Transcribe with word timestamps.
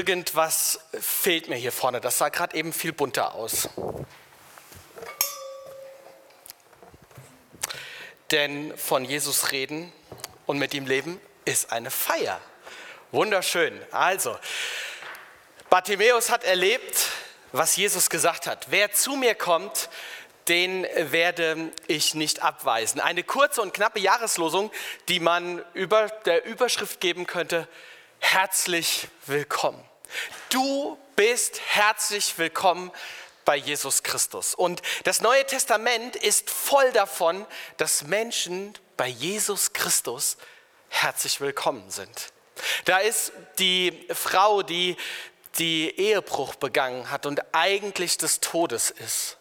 Irgendwas 0.00 0.80
fehlt 0.98 1.50
mir 1.50 1.56
hier 1.56 1.72
vorne. 1.72 2.00
Das 2.00 2.16
sah 2.16 2.30
gerade 2.30 2.56
eben 2.56 2.72
viel 2.72 2.94
bunter 2.94 3.34
aus. 3.34 3.68
Denn 8.30 8.74
von 8.78 9.04
Jesus 9.04 9.52
reden 9.52 9.92
und 10.46 10.56
mit 10.56 10.72
ihm 10.72 10.86
leben 10.86 11.20
ist 11.44 11.70
eine 11.70 11.90
Feier. 11.90 12.40
Wunderschön. 13.12 13.78
Also, 13.90 14.38
Bartimäus 15.68 16.30
hat 16.30 16.44
erlebt, 16.44 17.08
was 17.52 17.76
Jesus 17.76 18.08
gesagt 18.08 18.46
hat. 18.46 18.68
Wer 18.70 18.92
zu 18.92 19.16
mir 19.16 19.34
kommt, 19.34 19.90
den 20.48 20.86
werde 20.96 21.72
ich 21.88 22.14
nicht 22.14 22.42
abweisen. 22.42 23.02
Eine 23.02 23.22
kurze 23.22 23.60
und 23.60 23.74
knappe 23.74 24.00
Jahreslosung, 24.00 24.72
die 25.10 25.20
man 25.20 25.62
über 25.74 26.08
der 26.24 26.46
Überschrift 26.46 27.02
geben 27.02 27.26
könnte, 27.26 27.68
herzlich 28.18 29.08
willkommen. 29.26 29.89
Du 30.48 30.98
bist 31.16 31.60
herzlich 31.66 32.38
willkommen 32.38 32.90
bei 33.44 33.56
Jesus 33.56 34.02
Christus. 34.02 34.54
Und 34.54 34.82
das 35.04 35.20
Neue 35.20 35.44
Testament 35.46 36.16
ist 36.16 36.50
voll 36.50 36.92
davon, 36.92 37.46
dass 37.76 38.04
Menschen 38.04 38.74
bei 38.96 39.08
Jesus 39.08 39.72
Christus 39.72 40.36
herzlich 40.88 41.40
willkommen 41.40 41.90
sind. 41.90 42.32
Da 42.84 42.98
ist 42.98 43.32
die 43.58 44.06
Frau, 44.12 44.62
die 44.62 44.96
die 45.58 45.90
Ehebruch 45.98 46.54
begangen 46.54 47.10
hat 47.10 47.26
und 47.26 47.42
eigentlich 47.52 48.18
des 48.18 48.40
Todes 48.40 48.90
ist. 48.90 49.36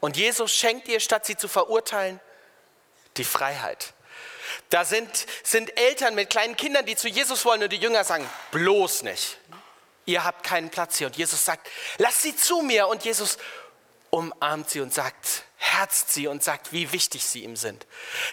Und 0.00 0.16
Jesus 0.16 0.52
schenkt 0.52 0.88
ihr, 0.88 1.00
statt 1.00 1.24
sie 1.24 1.36
zu 1.36 1.48
verurteilen, 1.48 2.20
die 3.16 3.24
Freiheit. 3.24 3.94
Da 4.68 4.84
sind, 4.84 5.26
sind 5.42 5.78
Eltern 5.78 6.14
mit 6.14 6.28
kleinen 6.28 6.56
Kindern, 6.56 6.84
die 6.84 6.96
zu 6.96 7.08
Jesus 7.08 7.44
wollen 7.44 7.62
und 7.62 7.72
die 7.72 7.78
Jünger 7.78 8.04
sagen, 8.04 8.28
bloß 8.50 9.02
nicht. 9.02 9.38
Ihr 10.06 10.24
habt 10.24 10.44
keinen 10.44 10.70
Platz 10.70 10.98
hier. 10.98 11.06
Und 11.06 11.16
Jesus 11.16 11.44
sagt, 11.44 11.68
lass 11.98 12.22
sie 12.22 12.36
zu 12.36 12.62
mir. 12.62 12.88
Und 12.88 13.04
Jesus 13.04 13.38
umarmt 14.10 14.70
sie 14.70 14.80
und 14.80 14.92
sagt, 14.92 15.44
herzt 15.56 16.12
sie 16.12 16.28
und 16.28 16.42
sagt, 16.42 16.72
wie 16.72 16.92
wichtig 16.92 17.24
sie 17.24 17.42
ihm 17.42 17.56
sind. 17.56 17.86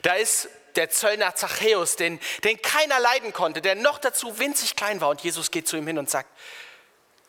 Da 0.03 0.13
ist 0.13 0.49
der 0.75 0.89
Zöllner 0.89 1.35
Zachäus, 1.35 1.95
den, 1.95 2.19
den 2.43 2.61
keiner 2.61 2.99
leiden 2.99 3.33
konnte, 3.33 3.61
der 3.61 3.75
noch 3.75 3.97
dazu 3.97 4.39
winzig 4.39 4.75
klein 4.75 5.01
war. 5.01 5.09
Und 5.09 5.21
Jesus 5.21 5.51
geht 5.51 5.67
zu 5.67 5.77
ihm 5.77 5.87
hin 5.87 5.97
und 5.97 6.09
sagt, 6.09 6.29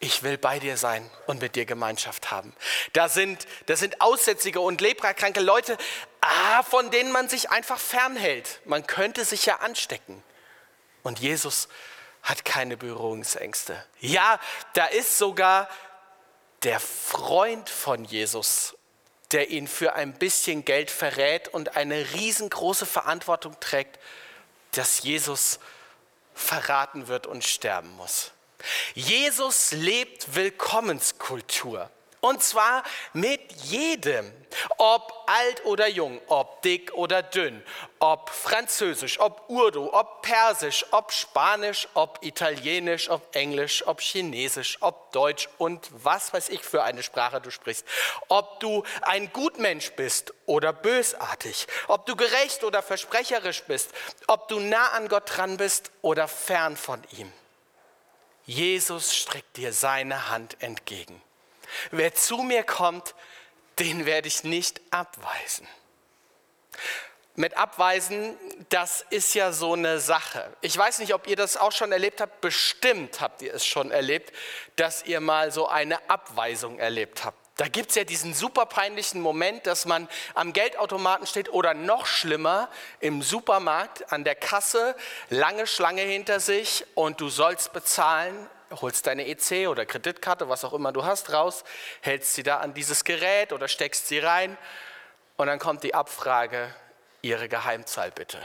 ich 0.01 0.25
will 0.25 0.37
bei 0.37 0.59
dir 0.59 0.77
sein 0.77 1.09
und 1.27 1.41
mit 1.41 1.55
dir 1.55 1.65
Gemeinschaft 1.65 2.33
haben. 2.33 2.53
Da 2.93 3.09
sind, 3.09 3.47
das 3.67 3.79
sind 3.79 4.01
aussätzige 4.01 4.61
und 4.61 4.81
leprakranke 4.81 5.41
Leute, 5.41 5.79
ah, 6.21 6.65
von 6.65 6.91
denen 6.91 7.13
man 7.13 7.29
sich 7.29 7.51
einfach 7.51 7.79
fernhält. 7.79 8.61
Man 8.65 8.85
könnte 8.85 9.25
sich 9.25 9.47
ja 9.47 9.61
anstecken. 9.61 10.23
Und 11.05 11.21
Jesus 11.21 11.69
hat 12.23 12.45
keine 12.45 12.77
Berührungsängste. 12.77 13.85
Ja, 14.01 14.39
da 14.75 14.87
ist 14.87 15.19
sogar 15.19 15.69
der 16.63 16.79
Freund 16.79 17.69
von 17.69 18.05
Jesus, 18.05 18.77
der 19.33 19.51
ihn 19.51 19.67
für 19.67 19.95
ein 19.95 20.15
bisschen 20.15 20.65
Geld 20.65 20.91
verrät 20.91 21.49
und 21.49 21.77
eine 21.77 22.13
riesengroße 22.13 22.87
Verantwortung 22.87 23.59
trägt, 23.59 23.99
dass 24.73 25.03
Jesus 25.03 25.59
verraten 26.35 27.09
wird 27.09 27.27
und 27.27 27.45
sterben 27.45 27.91
muss. 27.97 28.33
Jesus 28.95 29.73
lebt 29.73 30.35
Willkommenskultur. 30.35 31.91
Und 32.25 32.41
zwar 32.41 32.85
mit 33.15 33.51
jedem, 33.65 34.33
ob 34.79 35.25
alt 35.27 35.65
oder 35.65 35.89
jung, 35.89 36.21
ob 36.29 36.63
dick 36.63 36.95
oder 36.95 37.21
dünn, 37.21 37.61
ob 37.99 38.31
französisch, 38.31 39.19
ob 39.19 39.43
urdu, 39.49 39.93
ob 39.93 40.23
persisch, 40.23 40.87
ob 40.93 41.11
spanisch, 41.11 41.89
ob 41.95 42.21
italienisch, 42.23 43.11
ob 43.11 43.35
englisch, 43.35 43.85
ob 43.89 44.01
chinesisch, 44.01 44.79
ob 44.83 45.11
deutsch 45.11 45.49
und 45.59 45.91
was 45.93 46.33
weiß 46.33 46.51
ich 46.51 46.63
für 46.63 46.85
eine 46.85 47.03
Sprache 47.03 47.41
du 47.41 47.51
sprichst. 47.51 47.85
Ob 48.29 48.61
du 48.61 48.85
ein 49.01 49.33
Gutmensch 49.33 49.91
bist 49.95 50.33
oder 50.47 50.73
bösartig, 50.73 51.67
ob 51.89 52.07
du 52.07 52.15
gerecht 52.15 52.63
oder 52.63 52.85
versprecherisch 52.85 53.65
bist, 53.65 53.91
ob 54.29 54.47
du 54.47 54.61
nah 54.61 54.91
an 54.91 55.09
Gott 55.09 55.25
dran 55.27 55.57
bist 55.57 55.91
oder 56.03 56.29
fern 56.29 56.77
von 56.77 57.03
ihm. 57.19 57.33
Jesus 58.45 59.13
streckt 59.13 59.57
dir 59.57 59.73
seine 59.73 60.29
Hand 60.29 60.63
entgegen. 60.63 61.21
Wer 61.91 62.15
zu 62.15 62.39
mir 62.39 62.63
kommt, 62.63 63.15
den 63.79 64.07
werde 64.07 64.29
ich 64.29 64.45
nicht 64.45 64.81
abweisen. 64.91 65.67
Mit 67.35 67.57
Abweisen, 67.57 68.37
das 68.69 69.07
ist 69.09 69.33
ja 69.35 69.53
so 69.53 69.73
eine 69.73 70.01
Sache. 70.01 70.55
Ich 70.61 70.77
weiß 70.77 70.99
nicht, 70.99 71.15
ob 71.15 71.27
ihr 71.27 71.37
das 71.37 71.57
auch 71.57 71.73
schon 71.73 71.91
erlebt 71.91 72.21
habt. 72.21 72.43
Bestimmt 72.43 73.23
habt 73.23 73.41
ihr 73.41 73.55
es 73.55 73.65
schon 73.65 73.91
erlebt, 73.91 74.37
dass 74.77 75.05
ihr 75.05 75.21
mal 75.21 75.51
so 75.51 75.67
eine 75.67 76.11
Abweisung 76.11 76.79
erlebt 76.79 77.25
habt. 77.25 77.39
Da 77.57 77.69
gibt 77.69 77.91
es 77.91 77.97
ja 77.97 78.05
diesen 78.05 78.35
super 78.35 78.67
peinlichen 78.67 79.21
Moment, 79.21 79.67
dass 79.67 79.87
man 79.87 80.09
am 80.35 80.53
Geldautomaten 80.53 81.27
steht 81.27 81.51
oder 81.51 81.75
noch 81.75 82.07
schlimmer 82.07 82.69
im 83.01 83.23
Supermarkt 83.23 84.13
an 84.13 84.25
der 84.25 84.35
Kasse, 84.35 84.95
lange 85.31 85.67
Schlange 85.67 86.03
hinter 86.03 86.41
sich 86.41 86.85
und 86.95 87.21
du 87.21 87.29
sollst 87.29 87.73
bezahlen 87.73 88.49
holst 88.81 89.07
deine 89.07 89.27
EC 89.27 89.69
oder 89.69 89.87
Kreditkarte, 89.87 90.49
was 90.49 90.65
auch 90.65 90.73
immer 90.73 90.93
du 90.93 91.05
hast, 91.05 91.33
raus, 91.33 91.65
hältst 92.01 92.35
sie 92.35 92.43
da 92.43 92.59
an 92.59 92.75
dieses 92.75 93.05
Gerät 93.05 93.53
oder 93.53 93.69
steckst 93.69 94.09
sie 94.09 94.19
rein 94.19 94.57
und 95.37 95.47
dann 95.47 95.59
kommt 95.59 95.85
die 95.85 95.95
Abfrage, 95.95 96.75
Ihre 97.25 97.49
Geheimzahl 97.49 98.11
bitte. 98.11 98.45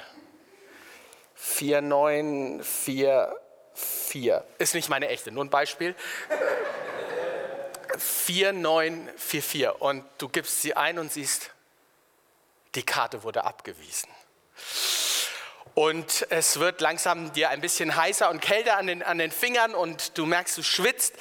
4944 1.35 4.33
ist 4.59 4.75
nicht 4.75 4.89
meine 4.89 5.07
echte, 5.09 5.31
nur 5.31 5.45
ein 5.45 5.49
Beispiel. 5.49 5.95
4944 7.97 9.81
und 9.81 10.05
du 10.19 10.29
gibst 10.29 10.61
sie 10.61 10.75
ein 10.75 10.99
und 10.99 11.11
siehst, 11.11 11.49
die 12.75 12.83
Karte 12.83 13.23
wurde 13.23 13.43
abgewiesen. 13.43 14.09
Und 15.77 16.25
es 16.31 16.59
wird 16.59 16.81
langsam 16.81 17.33
dir 17.33 17.51
ein 17.51 17.61
bisschen 17.61 17.95
heißer 17.95 18.31
und 18.31 18.41
kälter 18.41 18.77
an 18.77 18.87
den, 18.87 19.03
an 19.03 19.19
den 19.19 19.29
Fingern 19.29 19.75
und 19.75 20.17
du 20.17 20.25
merkst, 20.25 20.57
du 20.57 20.63
schwitzt, 20.63 21.13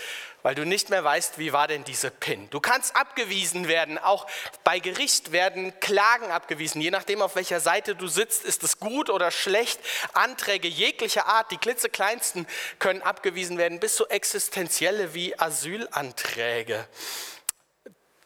weil 0.42 0.54
du 0.54 0.64
nicht 0.64 0.88
mehr 0.88 1.04
weißt, 1.04 1.36
wie 1.36 1.52
war 1.52 1.68
denn 1.68 1.84
diese 1.84 2.10
PIN. 2.10 2.48
Du 2.48 2.58
kannst 2.58 2.96
abgewiesen 2.96 3.68
werden, 3.68 3.98
auch 3.98 4.26
bei 4.64 4.78
Gericht 4.78 5.30
werden 5.30 5.78
Klagen 5.80 6.30
abgewiesen. 6.30 6.80
Je 6.80 6.90
nachdem, 6.90 7.20
auf 7.20 7.36
welcher 7.36 7.60
Seite 7.60 7.94
du 7.94 8.06
sitzt, 8.08 8.46
ist 8.46 8.62
es 8.62 8.80
gut 8.80 9.10
oder 9.10 9.30
schlecht. 9.30 9.78
Anträge 10.14 10.68
jeglicher 10.68 11.26
Art, 11.26 11.50
die 11.50 11.58
klitzekleinsten, 11.58 12.46
können 12.78 13.02
abgewiesen 13.02 13.58
werden, 13.58 13.78
bis 13.78 13.94
so 13.94 14.08
existenzielle 14.08 15.12
wie 15.12 15.38
Asylanträge. 15.38 16.88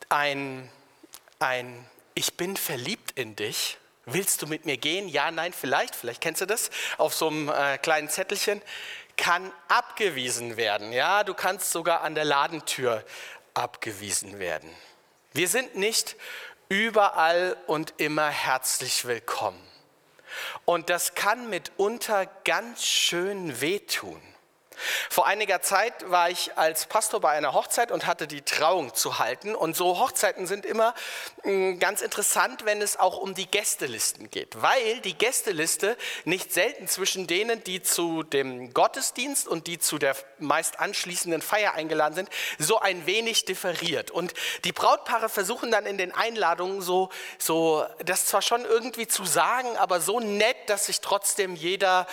Ein, 0.09 0.71
ein 1.41 1.91
Ich 2.15 2.35
bin 2.35 2.57
verliebt 2.57 3.19
in 3.19 3.35
dich 3.35 3.80
Willst 4.07 4.43
du 4.43 4.47
mit 4.47 4.65
mir 4.65 4.77
gehen? 4.77 5.09
Ja, 5.09 5.31
nein, 5.31 5.53
vielleicht, 5.53 5.95
vielleicht 5.95 6.21
kennst 6.21 6.41
du 6.41 6.47
das, 6.47 6.71
auf 6.99 7.15
so 7.15 7.29
einem 7.29 7.49
äh, 7.49 7.79
kleinen 7.79 8.09
Zettelchen, 8.09 8.63
kann 9.17 9.53
abgewiesen 9.69 10.57
werden. 10.57 10.93
Ja, 10.93 11.25
du 11.25 11.35
kannst 11.35 11.71
sogar 11.71 12.01
an 12.01 12.15
der 12.15 12.25
Ladentür 12.25 13.05
abgewiesen 13.55 14.39
werden. 14.39 14.71
Wir 15.33 15.49
sind 15.49 15.77
nicht 15.77 16.17
überall 16.69 17.57
und 17.67 17.95
immer 17.99 18.29
herzlich 18.29 19.05
willkommen. 19.05 19.61
Und 20.65 20.89
das 20.89 21.15
kann 21.15 21.51
mitunter 21.51 22.27
ganz 22.45 22.85
schön 22.85 23.61
wehtun. 23.61 24.23
Vor 25.09 25.27
einiger 25.27 25.61
Zeit 25.61 26.11
war 26.11 26.31
ich 26.31 26.57
als 26.57 26.87
Pastor 26.87 27.21
bei 27.21 27.31
einer 27.31 27.53
Hochzeit 27.53 27.93
und 27.93 28.07
hatte 28.07 28.27
die 28.27 28.43
Trauung 28.43 28.95
zu 28.95 29.19
halten. 29.19 29.55
Und 29.55 29.77
so 29.77 29.99
Hochzeiten 29.99 30.47
sind 30.47 30.65
immer 30.67 30.95
mm, 31.45 31.79
ganz 31.79 32.01
interessant, 32.01 32.65
wenn 32.65 32.83
es 32.83 32.99
auch 32.99 33.19
um 33.19 33.35
die 33.35 33.47
Gästelisten 33.47 34.31
geht, 34.31 34.61
weil 34.63 35.01
die 35.01 35.15
Gästeliste 35.15 35.97
nicht 36.25 36.53
selten 36.53 36.89
zwischen 36.89 37.27
denen, 37.27 37.63
die 37.65 37.83
zu 37.83 38.23
dem 38.23 38.73
Gottesdienst 38.73 39.49
und 39.49 39.67
die 39.67 39.79
zu 39.79 39.99
der 39.99 40.17
meist 40.39 40.81
anschließenden 40.81 41.43
Feier 41.43 41.75
eingeladen 41.75 42.15
sind, 42.15 42.31
so 42.59 42.79
ein 42.79 43.07
wenig 43.07 43.45
differiert. 43.45 44.11
Und 44.11 44.35
die 44.65 44.73
Brautpaare 44.73 45.29
versuchen 45.29 45.71
dann 45.71 45.87
in 45.87 45.99
den 45.99 46.13
Einladungen 46.13 46.81
so, 46.81 47.11
so 47.39 47.87
das 48.05 48.27
zwar 48.27 48.43
schon 48.43 48.65
irgendwie 48.65 49.07
zu 49.07 49.25
sagen, 49.25 49.77
aber 49.77 50.01
so 50.01 50.21
nett, 50.21 50.57
dass 50.67 50.87
sich 50.87 51.01
trotzdem 51.01 51.55
jeder 51.55 52.07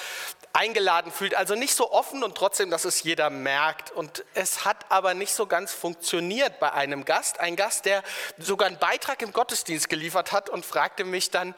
eingeladen 0.58 1.12
fühlt. 1.12 1.36
Also 1.36 1.54
nicht 1.54 1.76
so 1.76 1.92
offen 1.92 2.24
und 2.24 2.36
trotzdem, 2.36 2.72
dass 2.72 2.84
es 2.84 3.04
jeder 3.04 3.30
merkt. 3.30 3.92
Und 3.92 4.26
es 4.34 4.66
hat 4.66 4.86
aber 4.90 5.14
nicht 5.14 5.34
so 5.34 5.46
ganz 5.46 5.72
funktioniert 5.72 6.60
bei 6.60 6.74
einem 6.74 7.06
Gast. 7.06 7.40
Ein 7.40 7.56
Gast, 7.56 7.86
der 7.86 8.04
sogar 8.40 8.68
einen 8.68 8.80
Beitrag 8.80 9.22
im 9.22 9.32
Gottesdienst 9.32 9.88
geliefert 9.88 10.32
hat 10.32 10.50
und 10.50 10.66
fragte 10.66 11.04
mich 11.04 11.30
dann, 11.30 11.54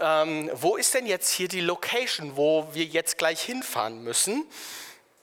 ähm, 0.00 0.50
wo 0.54 0.76
ist 0.76 0.94
denn 0.94 1.06
jetzt 1.06 1.30
hier 1.30 1.48
die 1.48 1.60
Location, 1.60 2.36
wo 2.36 2.66
wir 2.72 2.86
jetzt 2.86 3.18
gleich 3.18 3.42
hinfahren 3.42 4.02
müssen? 4.02 4.46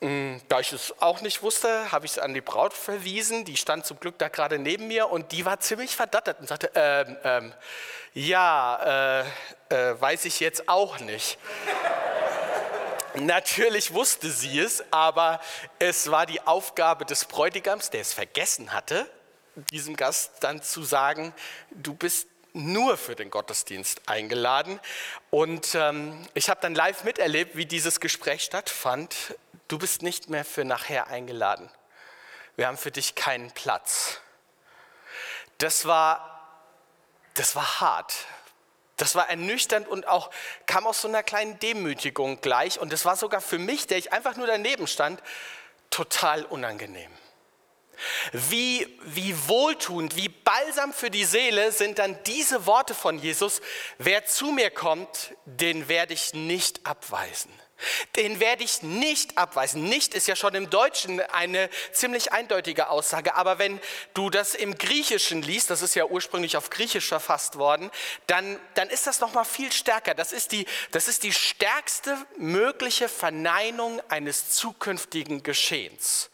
Hm, 0.01 0.39
da 0.47 0.59
ich 0.59 0.71
es 0.71 0.94
auch 1.01 1.21
nicht 1.21 1.41
wusste, 1.41 1.91
habe 1.91 2.06
ich 2.06 2.13
es 2.13 2.19
an 2.19 2.35
die 2.35 2.41
Braut 2.41 2.73
verwiesen. 2.73 3.44
Die 3.44 3.57
stand 3.57 3.88
zum 3.88 4.00
Glück 4.00 4.19
da 4.19 4.29
gerade 4.29 4.59
neben 4.59 4.88
mir 4.88 5.09
und 5.09 5.31
die 5.31 5.45
war 5.45 5.59
ziemlich 5.59 5.95
verdattert 5.95 6.39
und 6.39 6.47
sagte, 6.47 6.69
ähm, 6.75 7.17
ähm, 7.23 7.53
ja, 8.13 9.23
äh, 9.71 9.75
äh, 9.75 10.00
weiß 10.00 10.25
ich 10.25 10.39
jetzt 10.39 10.69
auch 10.69 11.00
nicht. 11.00 11.39
Natürlich 13.15 13.94
wusste 13.94 14.29
sie 14.29 14.59
es, 14.59 14.83
aber 14.91 15.41
es 15.79 16.11
war 16.11 16.25
die 16.25 16.41
Aufgabe 16.41 17.06
des 17.06 17.25
Bräutigams, 17.25 17.89
der 17.89 18.01
es 18.01 18.13
vergessen 18.13 18.73
hatte, 18.73 19.09
diesem 19.71 19.95
Gast 19.95 20.31
dann 20.41 20.61
zu 20.61 20.83
sagen, 20.83 21.33
du 21.71 21.94
bist 21.94 22.27
nur 22.53 22.97
für 22.97 23.15
den 23.15 23.29
Gottesdienst 23.29 24.07
eingeladen. 24.07 24.79
Und 25.29 25.75
ähm, 25.75 26.27
ich 26.33 26.50
habe 26.50 26.61
dann 26.61 26.75
live 26.75 27.03
miterlebt, 27.03 27.56
wie 27.56 27.65
dieses 27.65 28.00
Gespräch 28.00 28.44
stattfand. 28.44 29.35
Du 29.67 29.77
bist 29.77 30.01
nicht 30.01 30.29
mehr 30.29 30.45
für 30.45 30.65
nachher 30.65 31.07
eingeladen. 31.07 31.69
Wir 32.56 32.67
haben 32.67 32.77
für 32.77 32.91
dich 32.91 33.15
keinen 33.15 33.51
Platz. 33.51 34.19
Das 35.59 35.85
war, 35.85 36.50
das 37.35 37.56
war 37.56 37.79
hart. 37.81 38.13
Das 39.00 39.16
war 39.16 39.30
ernüchternd 39.30 39.88
und 39.88 40.07
auch 40.07 40.30
kam 40.66 40.86
aus 40.86 41.01
so 41.01 41.07
einer 41.07 41.24
kleinen 41.24 41.57
Demütigung 41.60 42.42
gleich. 42.42 42.80
Und 42.80 42.92
das 42.92 43.06
war 43.06 43.16
sogar 43.16 43.40
für 43.42 43.57
mich, 43.57 43.88
der 43.88 43.98
ich 43.98 44.12
einfach 44.12 44.36
nur 44.36 44.46
daneben 44.46 44.88
stand, 44.88 45.24
total 45.90 46.44
unangenehm. 46.44 47.10
Wie, 48.31 49.00
wie 49.04 49.36
wohltuend, 49.48 50.16
wie 50.16 50.30
balsam 50.30 50.94
für 50.94 51.10
die 51.10 51.24
Seele 51.24 51.72
sind 51.72 51.98
dann 51.98 52.22
diese 52.25 52.66
Worte 52.66 52.94
von 52.94 53.19
Jesus, 53.19 53.62
wer 53.98 54.25
zu 54.25 54.51
mir 54.51 54.69
kommt, 54.69 55.34
den 55.45 55.88
werde 55.88 56.13
ich 56.13 56.34
nicht 56.34 56.86
abweisen. 56.86 57.52
Den 58.16 58.40
werde 58.40 58.64
ich 58.64 58.84
nicht 58.84 59.38
abweisen. 59.38 59.84
Nicht 59.84 60.14
ist 60.14 60.28
ja 60.28 60.36
schon 60.36 60.56
im 60.56 60.70
Deutschen 60.70 61.22
eine 61.31 61.70
ziemlich 61.92 62.31
eindeutige 62.31 62.90
Aussage, 62.90 63.36
aber 63.36 63.60
wenn 63.60 63.80
du 64.14 64.30
das 64.30 64.56
im 64.56 64.78
Griechischen 64.78 65.42
liest, 65.42 65.70
das 65.70 65.81
ist 65.81 65.96
ja 65.96 66.06
ursprünglich 66.06 66.58
auf 66.58 66.70
Griechisch 66.70 67.08
verfasst 67.08 67.58
worden, 67.58 67.92
dann, 68.28 68.60
dann 68.76 68.90
ist 68.90 69.08
das 69.08 69.20
noch 69.20 69.34
mal 69.34 69.44
viel 69.44 69.72
stärker. 69.72 70.14
Das 70.14 70.34
ist, 70.34 70.52
die, 70.52 70.66
das 70.92 71.08
ist 71.08 71.24
die 71.24 71.34
stärkste 71.34 72.18
mögliche 72.38 73.10
Verneinung 73.10 74.02
eines 74.10 74.52
zukünftigen 74.52 75.44
Geschehens. 75.44 76.30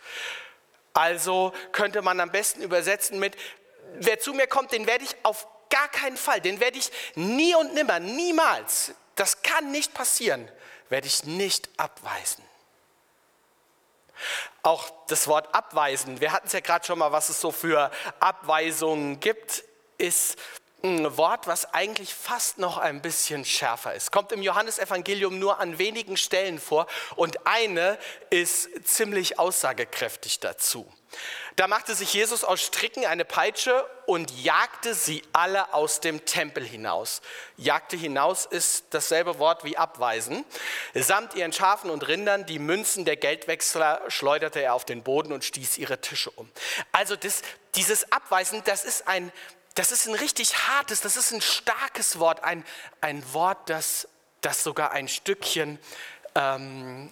Also 0.93 1.53
könnte 1.73 2.01
man 2.01 2.19
am 2.19 2.31
besten 2.31 2.61
übersetzen 2.61 3.19
mit, 3.19 3.35
wer 3.95 4.19
zu 4.19 4.33
mir 4.33 4.47
kommt, 4.47 4.71
den 4.71 4.87
werde 4.87 5.03
ich 5.03 5.15
auf 5.23 5.47
gar 5.69 5.89
keinen 5.89 6.17
Fall, 6.17 6.39
den 6.39 6.59
werde 6.59 6.77
ich 6.77 6.89
nie 7.15 7.53
und 7.55 7.73
nimmer, 7.73 7.99
niemals, 7.99 8.93
das 9.15 9.41
kann 9.41 9.71
nicht 9.71 9.93
passieren, 9.93 10.49
werde 10.89 11.07
ich 11.07 11.23
nicht 11.23 11.69
abweisen. 11.77 12.43
Auch 14.63 14.91
das 15.07 15.27
Wort 15.27 15.53
abweisen, 15.53 16.21
wir 16.21 16.31
hatten 16.31 16.47
es 16.47 16.53
ja 16.53 16.61
gerade 16.61 16.85
schon 16.85 16.99
mal, 16.99 17.11
was 17.11 17.29
es 17.29 17.41
so 17.41 17.51
für 17.51 17.91
Abweisungen 18.19 19.19
gibt, 19.19 19.63
ist 19.97 20.37
ein 20.83 21.17
Wort, 21.17 21.47
was 21.47 21.73
eigentlich 21.73 22.13
fast 22.13 22.59
noch 22.59 22.77
ein 22.77 23.01
bisschen 23.01 23.43
schärfer 23.43 23.95
ist. 23.95 24.11
Kommt 24.11 24.31
im 24.31 24.41
Johannesevangelium 24.41 25.39
nur 25.39 25.59
an 25.59 25.77
wenigen 25.79 26.15
Stellen 26.15 26.59
vor 26.59 26.87
und 27.15 27.47
eine 27.47 27.97
ist 28.29 28.69
ziemlich 28.87 29.39
aussagekräftig 29.39 30.39
dazu. 30.39 30.91
Da 31.55 31.67
machte 31.67 31.95
sich 31.95 32.13
Jesus 32.13 32.43
aus 32.43 32.61
Stricken 32.61 33.05
eine 33.05 33.23
Peitsche 33.23 33.85
und 34.05 34.31
jagte 34.43 34.93
sie 34.93 35.23
alle 35.31 35.73
aus 35.73 36.01
dem 36.01 36.25
Tempel 36.25 36.65
hinaus. 36.65 37.21
Jagte 37.57 37.95
hinaus 37.95 38.45
ist 38.45 38.87
dasselbe 38.89 39.39
Wort 39.39 39.63
wie 39.63 39.77
abweisen. 39.77 40.43
Samt 40.93 41.33
ihren 41.35 41.53
Schafen 41.53 41.89
und 41.89 42.07
Rindern, 42.07 42.45
die 42.45 42.59
Münzen 42.59 43.05
der 43.05 43.15
Geldwechsler 43.15 44.01
schleuderte 44.09 44.59
er 44.61 44.73
auf 44.73 44.85
den 44.85 45.03
Boden 45.03 45.31
und 45.31 45.43
stieß 45.45 45.77
ihre 45.77 46.01
Tische 46.01 46.29
um. 46.31 46.51
Also 46.91 47.15
das, 47.15 47.41
dieses 47.75 48.11
Abweisen, 48.11 48.61
das 48.65 48.83
ist 48.83 49.07
ein 49.07 49.31
das 49.75 49.91
ist 49.91 50.07
ein 50.07 50.15
richtig 50.15 50.55
hartes, 50.69 51.01
das 51.01 51.17
ist 51.17 51.33
ein 51.33 51.41
starkes 51.41 52.17
Wort, 52.17 52.43
ein, 52.45 52.63
ein 53.01 53.33
Wort, 53.33 53.69
das, 53.69 54.07
das 54.39 54.63
sogar 54.63 54.91
ein 54.91 55.09
Stückchen 55.09 55.79
ähm, 56.33 57.09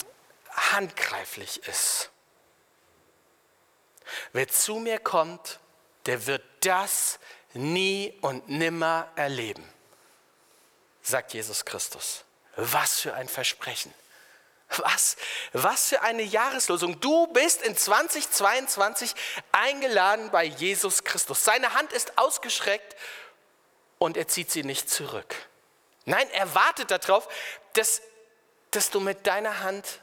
handgreiflich 0.50 1.68
ist. 1.68 2.13
Wer 4.32 4.48
zu 4.48 4.76
mir 4.76 5.00
kommt, 5.00 5.60
der 6.06 6.26
wird 6.26 6.44
das 6.62 7.20
nie 7.54 8.14
und 8.22 8.50
nimmer 8.50 9.08
erleben, 9.16 9.68
sagt 11.02 11.34
Jesus 11.34 11.66
Christus. 11.66 12.24
Was 12.56 13.00
für 13.00 13.14
ein 13.14 13.28
Versprechen. 13.28 13.94
Was, 14.78 15.18
was 15.52 15.90
für 15.90 16.02
eine 16.02 16.24
Jahreslosung. 16.24 17.00
Du 17.00 17.28
bist 17.28 17.62
in 17.62 17.78
2022 17.78 19.14
eingeladen 19.52 20.32
bei 20.32 20.46
Jesus 20.46 21.04
Christus. 21.04 21.44
Seine 21.44 21.74
Hand 21.76 21.94
ist 21.94 22.18
ausgeschreckt 22.18 22.96
und 24.00 24.18
er 24.18 24.28
zieht 24.28 24.50
sie 24.50 24.64
nicht 24.64 24.90
zurück. 24.90 25.36
Nein, 26.06 26.28
er 26.32 26.56
wartet 26.56 26.92
darauf, 26.92 27.28
dass, 27.74 28.02
dass 28.72 28.90
du 28.90 29.00
mit 29.00 29.28
deiner 29.28 29.60
Hand 29.60 30.00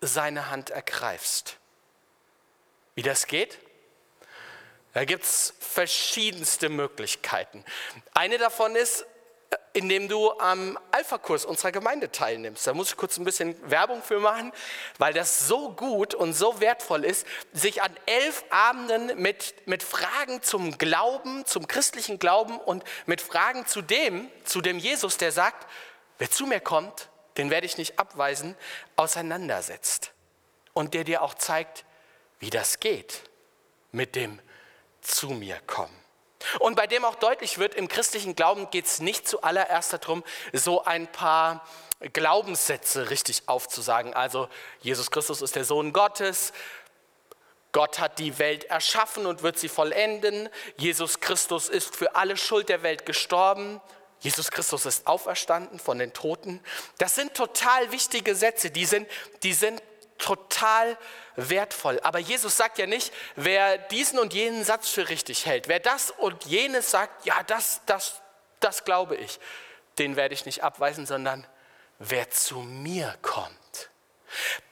seine 0.00 0.50
Hand 0.50 0.70
ergreifst. 0.70 1.57
Wie 2.98 3.02
das 3.02 3.28
geht? 3.28 3.60
Da 4.92 5.04
gibt 5.04 5.22
es 5.22 5.54
verschiedenste 5.60 6.68
Möglichkeiten. 6.68 7.64
Eine 8.12 8.38
davon 8.38 8.74
ist, 8.74 9.06
indem 9.72 10.08
du 10.08 10.32
am 10.40 10.76
Alpha-Kurs 10.90 11.44
unserer 11.44 11.70
Gemeinde 11.70 12.10
teilnimmst. 12.10 12.66
Da 12.66 12.74
muss 12.74 12.90
ich 12.90 12.96
kurz 12.96 13.16
ein 13.16 13.24
bisschen 13.24 13.54
Werbung 13.70 14.02
für 14.02 14.18
machen, 14.18 14.50
weil 14.98 15.12
das 15.12 15.46
so 15.46 15.70
gut 15.70 16.12
und 16.12 16.32
so 16.32 16.60
wertvoll 16.60 17.04
ist, 17.04 17.24
sich 17.52 17.82
an 17.82 17.96
elf 18.06 18.44
Abenden 18.50 19.22
mit, 19.22 19.54
mit 19.68 19.84
Fragen 19.84 20.42
zum 20.42 20.76
Glauben, 20.76 21.46
zum 21.46 21.68
christlichen 21.68 22.18
Glauben 22.18 22.58
und 22.58 22.82
mit 23.06 23.20
Fragen 23.20 23.64
zu 23.64 23.80
dem, 23.80 24.28
zu 24.42 24.60
dem 24.60 24.76
Jesus, 24.80 25.18
der 25.18 25.30
sagt, 25.30 25.68
wer 26.18 26.32
zu 26.32 26.46
mir 26.48 26.58
kommt, 26.58 27.10
den 27.36 27.50
werde 27.50 27.66
ich 27.66 27.78
nicht 27.78 28.00
abweisen, 28.00 28.56
auseinandersetzt. 28.96 30.10
Und 30.72 30.94
der 30.94 31.04
dir 31.04 31.22
auch 31.22 31.34
zeigt, 31.34 31.84
wie 32.40 32.50
das 32.50 32.80
geht 32.80 33.22
mit 33.90 34.14
dem 34.14 34.40
zu 35.00 35.30
mir 35.30 35.58
kommen. 35.66 35.94
Und 36.60 36.76
bei 36.76 36.86
dem 36.86 37.04
auch 37.04 37.16
deutlich 37.16 37.58
wird, 37.58 37.74
im 37.74 37.88
christlichen 37.88 38.36
Glauben 38.36 38.70
geht 38.70 38.86
es 38.86 39.00
nicht 39.00 39.28
zuallererst 39.28 39.92
darum, 39.92 40.22
so 40.52 40.84
ein 40.84 41.10
paar 41.10 41.66
Glaubenssätze 42.12 43.10
richtig 43.10 43.42
aufzusagen. 43.46 44.14
Also 44.14 44.48
Jesus 44.80 45.10
Christus 45.10 45.42
ist 45.42 45.56
der 45.56 45.64
Sohn 45.64 45.92
Gottes, 45.92 46.52
Gott 47.72 47.98
hat 47.98 48.18
die 48.18 48.38
Welt 48.38 48.64
erschaffen 48.64 49.26
und 49.26 49.42
wird 49.42 49.58
sie 49.58 49.68
vollenden, 49.68 50.48
Jesus 50.76 51.20
Christus 51.20 51.68
ist 51.68 51.94
für 51.94 52.14
alle 52.14 52.36
Schuld 52.36 52.68
der 52.68 52.82
Welt 52.82 53.04
gestorben, 53.04 53.80
Jesus 54.20 54.50
Christus 54.50 54.86
ist 54.86 55.06
auferstanden 55.06 55.78
von 55.78 55.98
den 55.98 56.12
Toten. 56.12 56.60
Das 56.98 57.14
sind 57.14 57.34
total 57.34 57.92
wichtige 57.92 58.34
Sätze, 58.34 58.70
die 58.70 58.84
sind, 58.84 59.06
die 59.42 59.52
sind 59.52 59.82
total 60.18 60.98
wertvoll. 61.36 62.00
Aber 62.02 62.18
Jesus 62.18 62.56
sagt 62.56 62.78
ja 62.78 62.86
nicht, 62.86 63.12
wer 63.36 63.78
diesen 63.78 64.18
und 64.18 64.34
jenen 64.34 64.64
Satz 64.64 64.88
für 64.88 65.08
richtig 65.08 65.46
hält, 65.46 65.68
wer 65.68 65.80
das 65.80 66.10
und 66.10 66.44
jenes 66.44 66.90
sagt, 66.90 67.24
ja, 67.26 67.42
das, 67.44 67.80
das, 67.86 68.20
das 68.60 68.84
glaube 68.84 69.16
ich, 69.16 69.38
den 69.98 70.16
werde 70.16 70.34
ich 70.34 70.44
nicht 70.44 70.62
abweisen, 70.62 71.06
sondern 71.06 71.46
wer 71.98 72.30
zu 72.30 72.58
mir 72.60 73.16
kommt. 73.22 73.90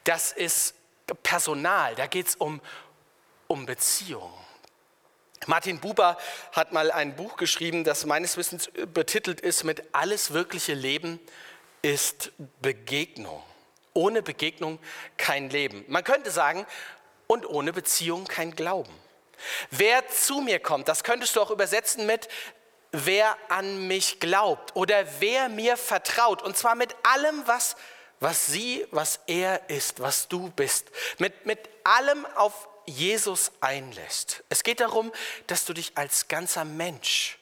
Das 0.05 0.33
ist 0.33 0.75
Personal, 1.23 1.95
da 1.95 2.07
geht 2.07 2.29
es 2.29 2.37
um, 2.37 2.61
um 3.47 3.65
Beziehungen. 3.65 4.35
Martin 5.47 5.79
Buber 5.79 6.17
hat 6.53 6.73
mal 6.73 6.91
ein 6.91 7.15
Buch 7.15 7.37
geschrieben, 7.37 7.85
das 7.85 8.07
meines 8.07 8.37
Wissens 8.37 8.71
betitelt 8.93 9.41
ist 9.41 9.62
mit 9.62 9.95
Alles 9.95 10.33
wirkliche 10.33 10.75
Leben 10.75 11.21
ist 11.83 12.33
Begegnung. 12.61 13.43
Ohne 13.97 14.23
Begegnung 14.23 14.79
kein 15.17 15.49
Leben. 15.50 15.85
Man 15.88 16.05
könnte 16.05 16.31
sagen, 16.31 16.67
und 17.26 17.47
ohne 17.47 17.73
Beziehung 17.73 18.25
kein 18.26 18.55
Glauben. 18.55 18.93
Wer 19.71 20.07
zu 20.09 20.41
mir 20.41 20.61
kommt, 20.61 20.88
das 20.88 21.03
könntest 21.03 21.35
du 21.35 21.41
auch 21.41 21.50
übersetzen 21.50 22.07
mit, 22.07 22.29
wer 22.93 23.37
an 23.49 23.87
mich 23.88 24.21
glaubt 24.21 24.76
oder 24.76 25.05
wer 25.19 25.49
mir 25.49 25.76
vertraut. 25.76 26.43
Und 26.43 26.57
zwar 26.57 26.75
mit 26.75 26.95
allem, 27.03 27.43
was, 27.47 27.76
was 28.21 28.47
sie, 28.47 28.87
was 28.91 29.21
er 29.26 29.69
ist, 29.69 30.00
was 30.00 30.29
du 30.29 30.50
bist. 30.50 30.91
Mit, 31.19 31.47
mit 31.47 31.59
allem 31.85 32.26
auf 32.37 32.69
Jesus 32.87 33.53
einlässt. 33.61 34.45
Es 34.49 34.62
geht 34.62 34.81
darum, 34.81 35.12
dass 35.49 35.65
du 35.65 35.73
dich 35.73 35.93
als 35.97 36.29
ganzer 36.29 36.65
Mensch 36.65 37.38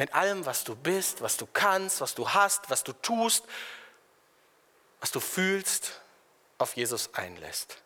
mit 0.00 0.14
allem, 0.14 0.46
was 0.46 0.64
du 0.64 0.74
bist, 0.74 1.20
was 1.20 1.36
du 1.36 1.46
kannst, 1.46 2.00
was 2.00 2.14
du 2.14 2.30
hast, 2.30 2.70
was 2.70 2.84
du 2.84 2.94
tust, 2.94 3.44
was 5.00 5.10
du 5.10 5.20
fühlst, 5.20 6.00
auf 6.58 6.76
Jesus 6.76 7.14
einlässt. 7.14 7.78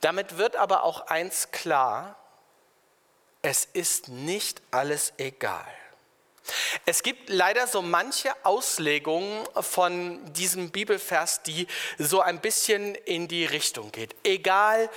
Damit 0.00 0.38
wird 0.38 0.56
aber 0.56 0.82
auch 0.82 1.06
eins 1.06 1.50
klar, 1.52 2.16
es 3.42 3.66
ist 3.72 4.08
nicht 4.08 4.60
alles 4.70 5.12
egal. 5.18 5.66
Es 6.86 7.02
gibt 7.02 7.28
leider 7.28 7.66
so 7.66 7.82
manche 7.82 8.32
Auslegungen 8.44 9.46
von 9.60 10.32
diesem 10.32 10.70
Bibelvers, 10.70 11.42
die 11.42 11.66
so 11.98 12.20
ein 12.20 12.40
bisschen 12.40 12.94
in 12.94 13.28
die 13.28 13.44
Richtung 13.44 13.92
geht. 13.92 14.16
Egal, 14.24 14.90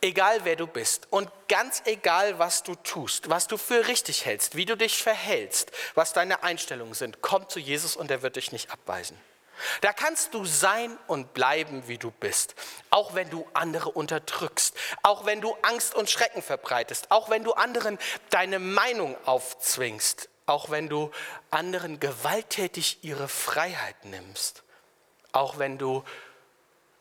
egal 0.00 0.44
wer 0.44 0.56
du 0.56 0.66
bist 0.66 1.06
und 1.10 1.30
ganz 1.48 1.82
egal, 1.86 2.38
was 2.38 2.62
du 2.62 2.74
tust, 2.74 3.30
was 3.30 3.46
du 3.46 3.56
für 3.56 3.88
richtig 3.88 4.26
hältst, 4.26 4.56
wie 4.56 4.66
du 4.66 4.76
dich 4.76 5.02
verhältst, 5.02 5.70
was 5.94 6.12
deine 6.12 6.42
Einstellungen 6.42 6.94
sind, 6.94 7.22
komm 7.22 7.48
zu 7.48 7.58
Jesus 7.58 7.96
und 7.96 8.10
er 8.10 8.22
wird 8.22 8.36
dich 8.36 8.52
nicht 8.52 8.70
abweisen. 8.70 9.18
Da 9.80 9.92
kannst 9.92 10.34
du 10.34 10.44
sein 10.44 10.96
und 11.06 11.34
bleiben, 11.34 11.86
wie 11.88 11.98
du 11.98 12.10
bist, 12.10 12.54
auch 12.90 13.14
wenn 13.14 13.30
du 13.30 13.46
andere 13.54 13.90
unterdrückst, 13.90 14.76
auch 15.02 15.26
wenn 15.26 15.40
du 15.40 15.56
Angst 15.62 15.94
und 15.94 16.10
Schrecken 16.10 16.42
verbreitest, 16.42 17.10
auch 17.10 17.30
wenn 17.30 17.44
du 17.44 17.52
anderen 17.52 17.98
deine 18.30 18.58
Meinung 18.58 19.16
aufzwingst, 19.26 20.28
auch 20.46 20.70
wenn 20.70 20.88
du 20.88 21.10
anderen 21.50 22.00
gewalttätig 22.00 22.98
ihre 23.02 23.28
Freiheit 23.28 24.04
nimmst, 24.04 24.62
auch 25.32 25.58
wenn 25.58 25.78
du 25.78 26.04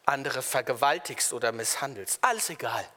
andere 0.05 0.41
vergewaltigst 0.41 1.33
oder 1.33 1.51
misshandelst. 1.51 2.19
Alles 2.21 2.49
egal. 2.49 2.87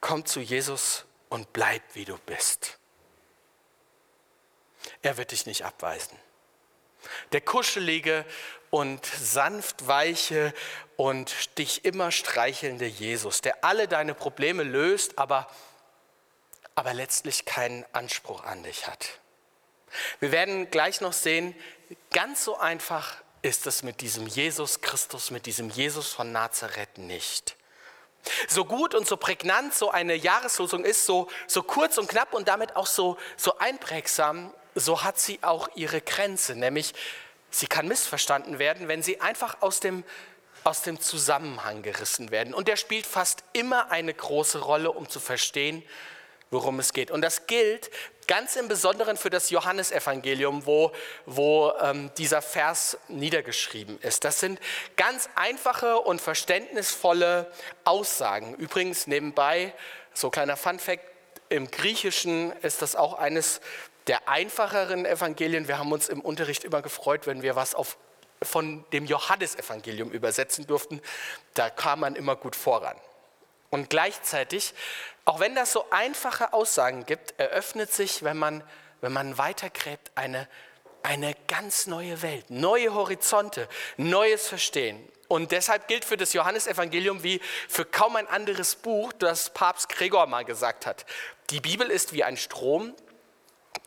Komm 0.00 0.24
zu 0.24 0.40
Jesus 0.40 1.04
und 1.28 1.52
bleib, 1.52 1.82
wie 1.94 2.04
du 2.04 2.16
bist. 2.18 2.78
Er 5.02 5.16
wird 5.16 5.30
dich 5.30 5.46
nicht 5.46 5.64
abweisen. 5.64 6.16
Der 7.32 7.40
kuschelige 7.40 8.24
und 8.70 9.04
sanft 9.04 9.86
weiche 9.88 10.54
und 10.96 11.58
dich 11.58 11.84
immer 11.84 12.12
streichelnde 12.12 12.86
Jesus, 12.86 13.40
der 13.40 13.64
alle 13.64 13.88
deine 13.88 14.14
Probleme 14.14 14.62
löst, 14.62 15.18
aber, 15.18 15.48
aber 16.74 16.94
letztlich 16.94 17.44
keinen 17.44 17.84
Anspruch 17.92 18.44
an 18.44 18.62
dich 18.62 18.86
hat. 18.86 19.20
Wir 20.20 20.30
werden 20.30 20.70
gleich 20.70 21.00
noch 21.00 21.12
sehen, 21.12 21.54
ganz 22.12 22.44
so 22.44 22.58
einfach 22.58 23.16
ist 23.42 23.66
es 23.66 23.82
mit 23.82 24.00
diesem 24.00 24.26
Jesus 24.26 24.80
Christus, 24.80 25.30
mit 25.30 25.46
diesem 25.46 25.70
Jesus 25.70 26.12
von 26.12 26.30
Nazareth 26.30 26.98
nicht. 26.98 27.56
So 28.48 28.66
gut 28.66 28.94
und 28.94 29.06
so 29.06 29.16
prägnant 29.16 29.74
so 29.74 29.90
eine 29.90 30.14
Jahreslosung 30.14 30.84
ist, 30.84 31.06
so, 31.06 31.28
so 31.46 31.62
kurz 31.62 31.96
und 31.96 32.08
knapp 32.08 32.34
und 32.34 32.48
damit 32.48 32.76
auch 32.76 32.86
so, 32.86 33.16
so 33.36 33.56
einprägsam, 33.58 34.52
so 34.74 35.02
hat 35.02 35.18
sie 35.18 35.38
auch 35.42 35.68
ihre 35.74 36.00
Grenze, 36.00 36.54
nämlich 36.54 36.94
sie 37.50 37.66
kann 37.66 37.88
missverstanden 37.88 38.58
werden, 38.58 38.88
wenn 38.88 39.02
sie 39.02 39.20
einfach 39.20 39.60
aus 39.60 39.80
dem, 39.80 40.04
aus 40.64 40.82
dem 40.82 41.00
Zusammenhang 41.00 41.82
gerissen 41.82 42.30
werden. 42.30 42.54
Und 42.54 42.68
der 42.68 42.76
spielt 42.76 43.06
fast 43.06 43.44
immer 43.52 43.90
eine 43.90 44.14
große 44.14 44.60
Rolle, 44.60 44.92
um 44.92 45.08
zu 45.08 45.20
verstehen, 45.20 45.82
worum 46.50 46.78
es 46.80 46.92
geht. 46.92 47.10
Und 47.10 47.22
das 47.22 47.46
gilt 47.46 47.90
ganz 48.26 48.56
im 48.56 48.68
Besonderen 48.68 49.16
für 49.16 49.30
das 49.30 49.50
Johannesevangelium, 49.50 50.66
wo, 50.66 50.92
wo 51.26 51.72
ähm, 51.80 52.10
dieser 52.16 52.42
Vers 52.42 52.96
niedergeschrieben 53.08 54.00
ist. 54.02 54.24
Das 54.24 54.40
sind 54.40 54.60
ganz 54.96 55.28
einfache 55.34 55.98
und 55.98 56.20
verständnisvolle 56.20 57.50
Aussagen. 57.84 58.54
Übrigens 58.54 59.06
nebenbei, 59.06 59.72
so 60.12 60.30
kleiner 60.30 60.56
Funfact, 60.56 61.04
im 61.48 61.68
Griechischen 61.68 62.52
ist 62.62 62.80
das 62.80 62.94
auch 62.94 63.14
eines 63.14 63.60
der 64.10 64.28
einfacheren 64.28 65.06
Evangelien. 65.06 65.68
Wir 65.68 65.78
haben 65.78 65.92
uns 65.92 66.08
im 66.08 66.20
Unterricht 66.20 66.64
immer 66.64 66.82
gefreut, 66.82 67.28
wenn 67.28 67.42
wir 67.42 67.54
was 67.54 67.76
auf, 67.76 67.96
von 68.42 68.84
dem 68.92 69.06
Johannesevangelium 69.06 70.10
übersetzen 70.10 70.66
durften. 70.66 71.00
Da 71.54 71.70
kam 71.70 72.00
man 72.00 72.16
immer 72.16 72.34
gut 72.34 72.56
voran. 72.56 72.96
Und 73.70 73.88
gleichzeitig, 73.88 74.74
auch 75.24 75.38
wenn 75.38 75.54
das 75.54 75.70
so 75.70 75.86
einfache 75.90 76.52
Aussagen 76.52 77.06
gibt, 77.06 77.38
eröffnet 77.38 77.92
sich, 77.92 78.24
wenn 78.24 78.36
man, 78.36 78.64
wenn 79.00 79.12
man 79.12 79.38
weitergräbt, 79.38 80.10
eine, 80.16 80.48
eine 81.04 81.36
ganz 81.46 81.86
neue 81.86 82.20
Welt, 82.20 82.50
neue 82.50 82.92
Horizonte, 82.92 83.68
neues 83.96 84.48
Verstehen. 84.48 85.08
Und 85.28 85.52
deshalb 85.52 85.86
gilt 85.86 86.04
für 86.04 86.16
das 86.16 86.32
Johannesevangelium 86.32 87.22
wie 87.22 87.40
für 87.68 87.84
kaum 87.84 88.16
ein 88.16 88.26
anderes 88.26 88.74
Buch, 88.74 89.12
das 89.12 89.50
Papst 89.50 89.88
Gregor 89.88 90.26
mal 90.26 90.44
gesagt 90.44 90.84
hat. 90.84 91.06
Die 91.50 91.60
Bibel 91.60 91.88
ist 91.88 92.12
wie 92.12 92.24
ein 92.24 92.36
Strom, 92.36 92.92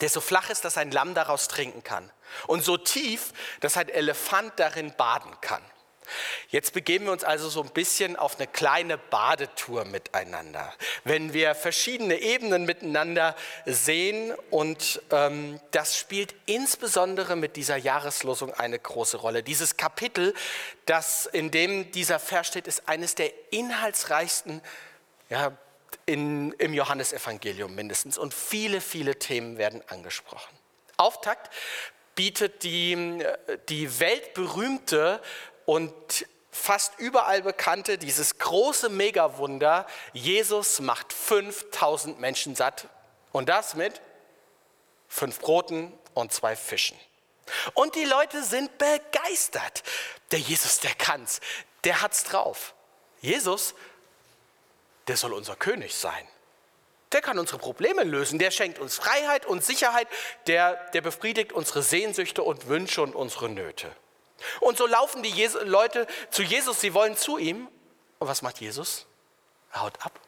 der 0.04 0.10
so 0.10 0.20
flach 0.20 0.50
ist, 0.50 0.66
dass 0.66 0.76
ein 0.76 0.90
Lamm 0.90 1.14
daraus 1.14 1.48
trinken 1.48 1.82
kann. 1.82 2.10
Und 2.46 2.62
so 2.62 2.76
tief, 2.76 3.32
dass 3.60 3.78
ein 3.78 3.88
Elefant 3.88 4.52
darin 4.56 4.92
baden 4.98 5.32
kann. 5.40 5.62
Jetzt 6.50 6.74
begeben 6.74 7.06
wir 7.06 7.12
uns 7.12 7.24
also 7.24 7.48
so 7.48 7.62
ein 7.62 7.70
bisschen 7.70 8.14
auf 8.16 8.36
eine 8.36 8.46
kleine 8.46 8.98
Badetour 8.98 9.86
miteinander. 9.86 10.74
Wenn 11.04 11.32
wir 11.32 11.54
verschiedene 11.54 12.18
Ebenen 12.20 12.66
miteinander 12.66 13.34
sehen 13.64 14.34
und 14.50 15.00
ähm, 15.10 15.58
das 15.70 15.96
spielt 15.96 16.34
insbesondere 16.44 17.34
mit 17.34 17.56
dieser 17.56 17.78
Jahreslosung 17.78 18.52
eine 18.52 18.78
große 18.78 19.16
Rolle. 19.16 19.42
Dieses 19.42 19.78
Kapitel, 19.78 20.34
das 20.84 21.24
in 21.24 21.50
dem 21.50 21.92
dieser 21.92 22.18
Vers 22.18 22.48
steht, 22.48 22.66
ist 22.66 22.90
eines 22.90 23.14
der 23.14 23.32
inhaltsreichsten 23.50 24.60
ja, 25.30 25.56
in, 26.06 26.52
im 26.52 26.74
Johannesevangelium 26.74 27.74
mindestens. 27.74 28.18
Und 28.18 28.34
viele, 28.34 28.80
viele 28.80 29.18
Themen 29.18 29.58
werden 29.58 29.82
angesprochen. 29.88 30.54
Auftakt 30.96 31.52
bietet 32.14 32.62
die, 32.62 33.24
die 33.68 34.00
weltberühmte 34.00 35.20
und 35.64 35.92
fast 36.50 36.98
überall 36.98 37.42
bekannte, 37.42 37.98
dieses 37.98 38.38
große 38.38 38.88
Megawunder, 38.88 39.86
Jesus 40.12 40.80
macht 40.80 41.12
5000 41.12 42.20
Menschen 42.20 42.54
satt 42.54 42.88
und 43.32 43.48
das 43.48 43.74
mit 43.74 44.00
fünf 45.08 45.40
Broten 45.40 45.92
und 46.14 46.32
zwei 46.32 46.54
Fischen. 46.54 46.96
Und 47.74 47.94
die 47.96 48.04
Leute 48.04 48.42
sind 48.42 48.78
begeistert. 48.78 49.82
Der 50.30 50.38
Jesus, 50.38 50.80
der 50.80 50.94
kann's, 50.94 51.40
der 51.82 52.00
hat's 52.00 52.24
drauf. 52.24 52.74
Jesus 53.20 53.74
der 55.08 55.16
soll 55.16 55.32
unser 55.32 55.56
König 55.56 55.94
sein. 55.94 56.26
Der 57.12 57.20
kann 57.20 57.38
unsere 57.38 57.58
Probleme 57.58 58.02
lösen, 58.02 58.38
der 58.38 58.50
schenkt 58.50 58.78
uns 58.78 58.96
Freiheit 58.96 59.46
und 59.46 59.64
Sicherheit, 59.64 60.08
der, 60.46 60.74
der 60.90 61.00
befriedigt 61.00 61.52
unsere 61.52 61.82
Sehnsüchte 61.82 62.42
und 62.42 62.66
Wünsche 62.66 63.02
und 63.02 63.14
unsere 63.14 63.48
Nöte. 63.48 63.94
Und 64.60 64.78
so 64.78 64.86
laufen 64.86 65.22
die 65.22 65.30
Jesu 65.30 65.58
Leute 65.60 66.06
zu 66.30 66.42
Jesus, 66.42 66.80
sie 66.80 66.92
wollen 66.92 67.16
zu 67.16 67.38
ihm. 67.38 67.68
Und 68.18 68.28
was 68.28 68.42
macht 68.42 68.60
Jesus? 68.60 69.06
Er 69.72 69.82
haut 69.82 70.04
ab. 70.04 70.18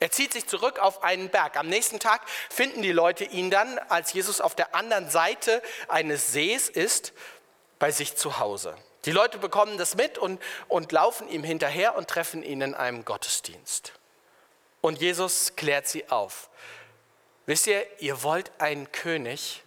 Er 0.00 0.10
zieht 0.10 0.32
sich 0.32 0.46
zurück 0.46 0.80
auf 0.80 1.02
einen 1.02 1.30
Berg. 1.30 1.56
Am 1.56 1.68
nächsten 1.68 2.00
Tag 2.00 2.22
finden 2.50 2.82
die 2.82 2.92
Leute 2.92 3.24
ihn 3.24 3.50
dann, 3.50 3.78
als 3.78 4.12
Jesus 4.12 4.40
auf 4.40 4.54
der 4.54 4.74
anderen 4.74 5.08
Seite 5.08 5.62
eines 5.88 6.32
Sees 6.32 6.68
ist, 6.68 7.12
bei 7.78 7.90
sich 7.90 8.16
zu 8.16 8.38
Hause. 8.38 8.76
Die 9.04 9.10
Leute 9.10 9.38
bekommen 9.38 9.78
das 9.78 9.96
mit 9.96 10.16
und, 10.18 10.40
und 10.68 10.92
laufen 10.92 11.28
ihm 11.28 11.42
hinterher 11.42 11.96
und 11.96 12.08
treffen 12.08 12.42
ihn 12.42 12.60
in 12.60 12.74
einem 12.74 13.04
Gottesdienst. 13.04 13.92
Und 14.80 15.00
Jesus 15.00 15.56
klärt 15.56 15.88
sie 15.88 16.08
auf. 16.08 16.50
Wisst 17.46 17.66
ihr, 17.66 17.84
ihr 18.00 18.22
wollt 18.22 18.52
einen 18.58 18.90
König, 18.92 19.64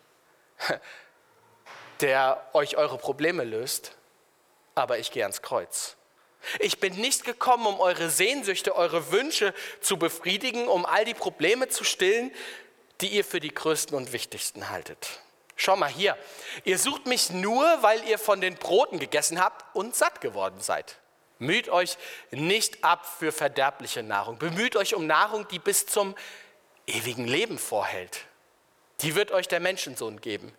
der 2.00 2.46
euch 2.54 2.78
eure 2.78 2.98
Probleme 2.98 3.44
löst, 3.44 3.96
aber 4.74 5.00
ich 5.00 5.12
gehe 5.12 5.24
ans 5.24 5.42
Kreuz. 5.42 5.98
Ich 6.60 6.80
bin 6.80 6.96
nicht 6.96 7.26
gekommen, 7.26 7.66
um 7.66 7.80
eure 7.80 8.10
Sehnsüchte, 8.10 8.76
eure 8.76 9.12
Wünsche 9.12 9.54
zu 9.82 9.98
befriedigen, 9.98 10.68
um 10.68 10.86
all 10.86 11.04
die 11.04 11.14
Probleme 11.14 11.68
zu 11.70 11.84
stillen, 11.84 12.32
die 13.02 13.08
ihr 13.08 13.26
für 13.26 13.40
die 13.40 13.54
größten 13.54 13.98
und 13.98 14.14
wichtigsten 14.14 14.70
haltet. 14.70 15.22
Schau 15.56 15.76
mal 15.76 15.90
hier, 15.90 16.18
ihr 16.66 16.78
sucht 16.78 17.06
mich 17.06 17.30
nur, 17.30 17.64
weil 17.82 18.04
ihr 18.08 18.20
von 18.20 18.42
den 18.42 18.56
Broten 18.56 19.00
gegessen 19.00 19.40
habt 19.40 19.64
und 19.76 19.96
satt 19.96 20.20
geworden 20.22 20.60
seid. 20.60 20.98
Müht 21.40 21.70
euch 21.70 21.98
nicht 22.32 22.84
ab 22.84 23.06
für 23.06 23.32
verderbliche 23.32 24.04
Nahrung. 24.04 24.38
Bemüht 24.38 24.76
euch 24.76 24.96
um 24.96 25.06
Nahrung, 25.08 25.48
die 25.50 25.60
bis 25.60 25.86
zum 25.86 26.16
ewigen 26.88 27.26
Leben 27.26 27.58
vorhält. 27.58 28.22
Die 29.02 29.16
wird 29.16 29.32
euch 29.32 29.48
der 29.48 29.60
Menschensohn 29.60 30.22
geben. 30.22 30.54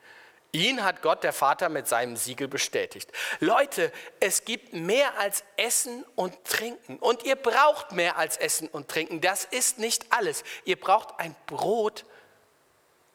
Ihn 0.52 0.84
hat 0.84 1.02
Gott, 1.02 1.22
der 1.22 1.32
Vater, 1.32 1.68
mit 1.68 1.86
seinem 1.86 2.16
Siegel 2.16 2.48
bestätigt. 2.48 3.10
Leute, 3.40 3.92
es 4.20 4.44
gibt 4.44 4.72
mehr 4.72 5.18
als 5.18 5.44
Essen 5.56 6.04
und 6.14 6.44
Trinken. 6.44 6.98
Und 6.98 7.24
ihr 7.24 7.36
braucht 7.36 7.92
mehr 7.92 8.16
als 8.16 8.36
Essen 8.36 8.68
und 8.68 8.88
Trinken. 8.88 9.20
Das 9.20 9.44
ist 9.44 9.78
nicht 9.78 10.12
alles. 10.12 10.44
Ihr 10.64 10.80
braucht 10.80 11.18
ein 11.18 11.34
Brot, 11.46 12.06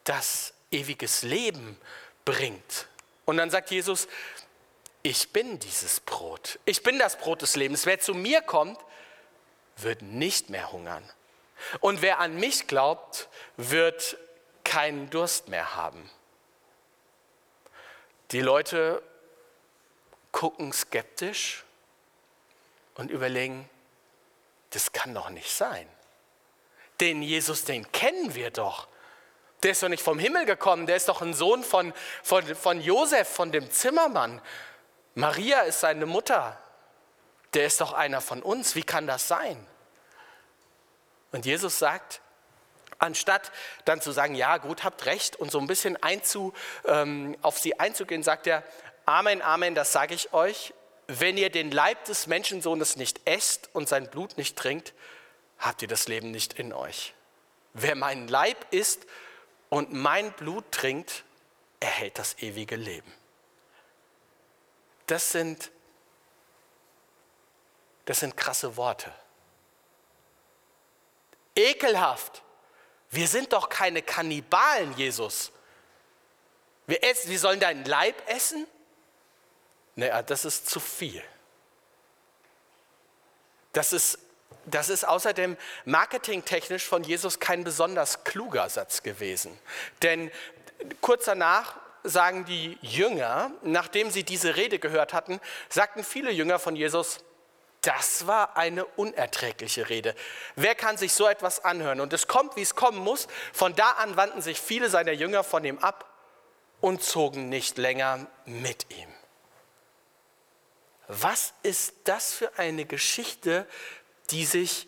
das 0.03 0.53
ewiges 0.71 1.21
Leben 1.21 1.77
bringt. 2.25 2.87
Und 3.25 3.37
dann 3.37 3.49
sagt 3.49 3.71
Jesus, 3.71 4.07
ich 5.03 5.31
bin 5.31 5.59
dieses 5.59 5.99
Brot. 5.99 6.59
Ich 6.65 6.83
bin 6.83 6.99
das 6.99 7.17
Brot 7.17 7.41
des 7.41 7.55
Lebens. 7.55 7.85
Wer 7.85 7.99
zu 7.99 8.13
mir 8.13 8.41
kommt, 8.41 8.79
wird 9.77 10.01
nicht 10.01 10.49
mehr 10.49 10.71
hungern. 10.71 11.07
Und 11.79 12.01
wer 12.01 12.19
an 12.19 12.37
mich 12.39 12.67
glaubt, 12.67 13.29
wird 13.57 14.17
keinen 14.63 15.09
Durst 15.09 15.47
mehr 15.47 15.75
haben. 15.75 16.09
Die 18.31 18.41
Leute 18.41 19.01
gucken 20.31 20.71
skeptisch 20.71 21.63
und 22.95 23.11
überlegen, 23.11 23.69
das 24.69 24.93
kann 24.93 25.13
doch 25.13 25.29
nicht 25.29 25.51
sein. 25.51 25.87
Den 26.99 27.21
Jesus, 27.21 27.65
den 27.65 27.91
kennen 27.91 28.35
wir 28.35 28.51
doch. 28.51 28.87
Der 29.63 29.71
ist 29.71 29.83
doch 29.83 29.89
nicht 29.89 30.03
vom 30.03 30.17
Himmel 30.17 30.45
gekommen, 30.45 30.87
der 30.87 30.95
ist 30.95 31.07
doch 31.07 31.21
ein 31.21 31.33
Sohn 31.33 31.63
von, 31.63 31.93
von, 32.23 32.43
von 32.55 32.81
Josef, 32.81 33.27
von 33.27 33.51
dem 33.51 33.69
Zimmermann. 33.69 34.41
Maria 35.13 35.61
ist 35.61 35.81
seine 35.81 36.05
Mutter. 36.05 36.57
Der 37.53 37.65
ist 37.65 37.81
doch 37.81 37.93
einer 37.93 38.21
von 38.21 38.41
uns. 38.41 38.75
Wie 38.75 38.83
kann 38.83 39.07
das 39.07 39.27
sein? 39.27 39.67
Und 41.31 41.45
Jesus 41.45 41.77
sagt, 41.79 42.21
anstatt 42.97 43.51
dann 43.85 44.01
zu 44.01 44.11
sagen, 44.11 44.35
ja 44.35 44.57
gut, 44.57 44.83
habt 44.83 45.05
recht 45.05 45.35
und 45.35 45.51
so 45.51 45.59
ein 45.59 45.67
bisschen 45.67 46.01
einzu, 46.01 46.53
ähm, 46.85 47.37
auf 47.41 47.59
sie 47.59 47.79
einzugehen, 47.79 48.23
sagt 48.23 48.47
er, 48.47 48.63
Amen, 49.05 49.41
Amen, 49.41 49.75
das 49.75 49.91
sage 49.91 50.13
ich 50.13 50.33
euch. 50.33 50.73
Wenn 51.07 51.37
ihr 51.37 51.49
den 51.49 51.71
Leib 51.71 52.05
des 52.05 52.27
Menschensohnes 52.27 52.95
nicht 52.95 53.21
esst 53.25 53.69
und 53.73 53.89
sein 53.89 54.09
Blut 54.09 54.37
nicht 54.37 54.57
trinkt, 54.57 54.93
habt 55.57 55.81
ihr 55.81 55.87
das 55.87 56.07
Leben 56.07 56.31
nicht 56.31 56.53
in 56.53 56.71
euch. 56.71 57.13
Wer 57.73 57.95
meinen 57.95 58.27
Leib 58.27 58.57
isst 58.71 59.05
und 59.71 59.93
mein 59.93 60.33
Blut 60.33 60.69
trinkt, 60.71 61.23
erhält 61.79 62.19
das 62.19 62.37
ewige 62.39 62.75
Leben. 62.75 63.11
Das 65.07 65.31
sind, 65.31 65.71
das 68.05 68.19
sind 68.19 68.35
krasse 68.35 68.75
Worte. 68.75 69.11
Ekelhaft. 71.55 72.43
Wir 73.11 73.27
sind 73.29 73.53
doch 73.53 73.69
keine 73.69 74.01
Kannibalen, 74.01 74.95
Jesus. 74.97 75.51
Wir, 76.85 77.01
essen, 77.03 77.31
wir 77.31 77.39
sollen 77.39 77.61
deinen 77.61 77.85
Leib 77.85 78.29
essen? 78.29 78.67
Naja, 79.95 80.21
das 80.21 80.43
ist 80.43 80.69
zu 80.69 80.81
viel. 80.81 81.23
Das 83.71 83.93
ist, 83.93 84.19
das 84.71 84.89
ist 84.89 85.07
außerdem 85.07 85.57
marketingtechnisch 85.85 86.85
von 86.85 87.03
Jesus 87.03 87.39
kein 87.39 87.63
besonders 87.63 88.23
kluger 88.23 88.69
Satz 88.69 89.03
gewesen. 89.03 89.57
Denn 90.01 90.31
kurz 91.01 91.25
danach 91.25 91.75
sagen 92.03 92.45
die 92.45 92.77
Jünger, 92.81 93.51
nachdem 93.61 94.09
sie 94.09 94.23
diese 94.23 94.55
Rede 94.55 94.79
gehört 94.79 95.13
hatten, 95.13 95.39
sagten 95.69 96.03
viele 96.03 96.31
Jünger 96.31 96.59
von 96.59 96.75
Jesus, 96.75 97.19
das 97.81 98.27
war 98.27 98.57
eine 98.57 98.85
unerträgliche 98.85 99.89
Rede. 99.89 100.15
Wer 100.55 100.75
kann 100.75 100.97
sich 100.97 101.13
so 101.13 101.27
etwas 101.27 101.65
anhören? 101.65 101.99
Und 101.99 102.13
es 102.13 102.27
kommt, 102.27 102.55
wie 102.55 102.61
es 102.61 102.75
kommen 102.75 102.99
muss. 102.99 103.27
Von 103.53 103.75
da 103.75 103.91
an 103.91 104.15
wandten 104.17 104.41
sich 104.41 104.61
viele 104.61 104.89
seiner 104.89 105.13
Jünger 105.13 105.43
von 105.43 105.65
ihm 105.65 105.79
ab 105.79 106.05
und 106.79 107.01
zogen 107.03 107.49
nicht 107.49 107.77
länger 107.77 108.27
mit 108.45 108.85
ihm. 108.91 109.09
Was 111.07 111.53
ist 111.63 111.95
das 112.05 112.33
für 112.33 112.57
eine 112.57 112.85
Geschichte, 112.85 113.67
die 114.31 114.45
sich 114.45 114.87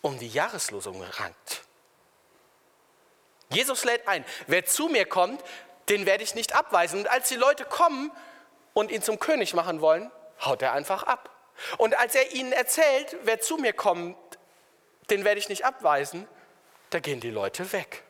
um 0.00 0.18
die 0.18 0.28
Jahreslosung 0.28 1.02
rankt? 1.02 1.62
Jesus 3.50 3.84
lädt 3.84 4.08
ein, 4.08 4.24
wer 4.46 4.64
zu 4.64 4.88
mir 4.88 5.04
kommt, 5.04 5.42
den 5.88 6.06
werde 6.06 6.24
ich 6.24 6.34
nicht 6.34 6.54
abweisen. 6.54 7.00
Und 7.00 7.08
als 7.08 7.28
die 7.28 7.36
Leute 7.36 7.64
kommen 7.64 8.10
und 8.72 8.90
ihn 8.90 9.02
zum 9.02 9.18
König 9.18 9.54
machen 9.54 9.80
wollen, 9.80 10.10
haut 10.40 10.62
er 10.62 10.72
einfach 10.72 11.02
ab. 11.02 11.30
Und 11.78 11.96
als 11.98 12.14
er 12.14 12.32
ihnen 12.32 12.52
erzählt, 12.52 13.16
wer 13.22 13.40
zu 13.40 13.58
mir 13.58 13.72
kommt, 13.72 14.16
den 15.10 15.24
werde 15.24 15.38
ich 15.38 15.48
nicht 15.48 15.64
abweisen, 15.64 16.26
da 16.90 17.00
gehen 17.00 17.20
die 17.20 17.30
Leute 17.30 17.72
weg. 17.72 18.02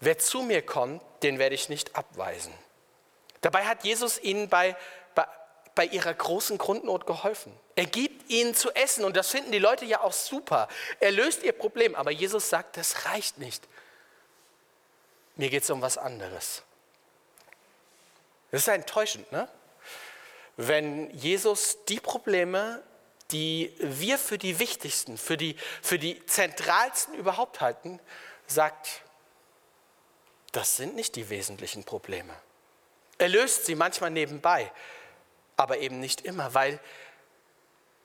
Wer 0.00 0.18
zu 0.18 0.42
mir 0.42 0.62
kommt, 0.62 1.02
den 1.22 1.38
werde 1.38 1.54
ich 1.54 1.68
nicht 1.68 1.96
abweisen. 1.96 2.52
Dabei 3.40 3.64
hat 3.64 3.84
Jesus 3.84 4.18
ihnen 4.18 4.48
bei, 4.48 4.76
bei, 5.76 5.86
ihrer 5.86 6.12
großen 6.12 6.58
Grundnot 6.58 7.06
geholfen. 7.06 7.56
Er 7.76 7.86
gibt 7.86 8.28
ihnen 8.30 8.54
zu 8.54 8.74
essen 8.74 9.04
und 9.04 9.16
das 9.16 9.30
finden 9.30 9.52
die 9.52 9.60
Leute 9.60 9.84
ja 9.84 10.00
auch 10.00 10.12
super. 10.12 10.66
Er 10.98 11.12
löst 11.12 11.44
ihr 11.44 11.52
Problem, 11.52 11.94
aber 11.94 12.10
Jesus 12.10 12.48
sagt, 12.48 12.76
das 12.76 13.04
reicht 13.04 13.38
nicht. 13.38 13.62
Mir 15.36 15.50
geht 15.50 15.62
es 15.62 15.70
um 15.70 15.82
was 15.82 15.98
anderes. 15.98 16.62
Das 18.50 18.62
ist 18.62 18.68
enttäuschend, 18.68 19.30
ne? 19.30 19.48
wenn 20.56 21.10
Jesus 21.10 21.84
die 21.84 22.00
Probleme, 22.00 22.82
die 23.30 23.74
wir 23.78 24.18
für 24.18 24.38
die 24.38 24.58
wichtigsten, 24.58 25.18
für 25.18 25.36
die, 25.36 25.56
für 25.82 25.98
die 25.98 26.24
zentralsten 26.26 27.14
überhaupt 27.14 27.60
halten, 27.60 28.00
sagt, 28.46 29.02
das 30.52 30.76
sind 30.76 30.94
nicht 30.94 31.16
die 31.16 31.28
wesentlichen 31.28 31.84
Probleme. 31.84 32.34
Er 33.18 33.28
löst 33.28 33.66
sie 33.66 33.74
manchmal 33.74 34.10
nebenbei, 34.10 34.72
aber 35.56 35.78
eben 35.78 36.00
nicht 36.00 36.20
immer, 36.22 36.54
weil, 36.54 36.80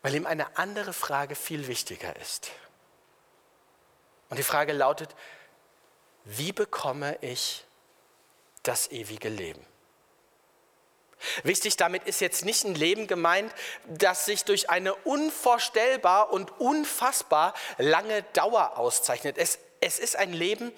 weil 0.01 0.15
ihm 0.15 0.25
eine 0.25 0.57
andere 0.57 0.93
Frage 0.93 1.35
viel 1.35 1.67
wichtiger 1.67 2.15
ist. 2.17 2.51
Und 4.29 4.37
die 4.37 4.43
Frage 4.43 4.73
lautet, 4.73 5.15
wie 6.23 6.53
bekomme 6.53 7.17
ich 7.21 7.65
das 8.63 8.91
ewige 8.91 9.29
Leben? 9.29 9.65
Wichtig 11.43 11.77
damit 11.77 12.05
ist 12.05 12.21
jetzt 12.21 12.45
nicht 12.45 12.63
ein 12.63 12.73
Leben 12.73 13.07
gemeint, 13.07 13.53
das 13.85 14.25
sich 14.25 14.43
durch 14.43 14.69
eine 14.69 14.95
unvorstellbar 14.95 16.31
und 16.31 16.59
unfassbar 16.59 17.53
lange 17.77 18.23
Dauer 18.33 18.77
auszeichnet. 18.77 19.37
Es, 19.37 19.59
es 19.81 19.99
ist 19.99 20.15
ein 20.15 20.33
Leben, 20.33 20.71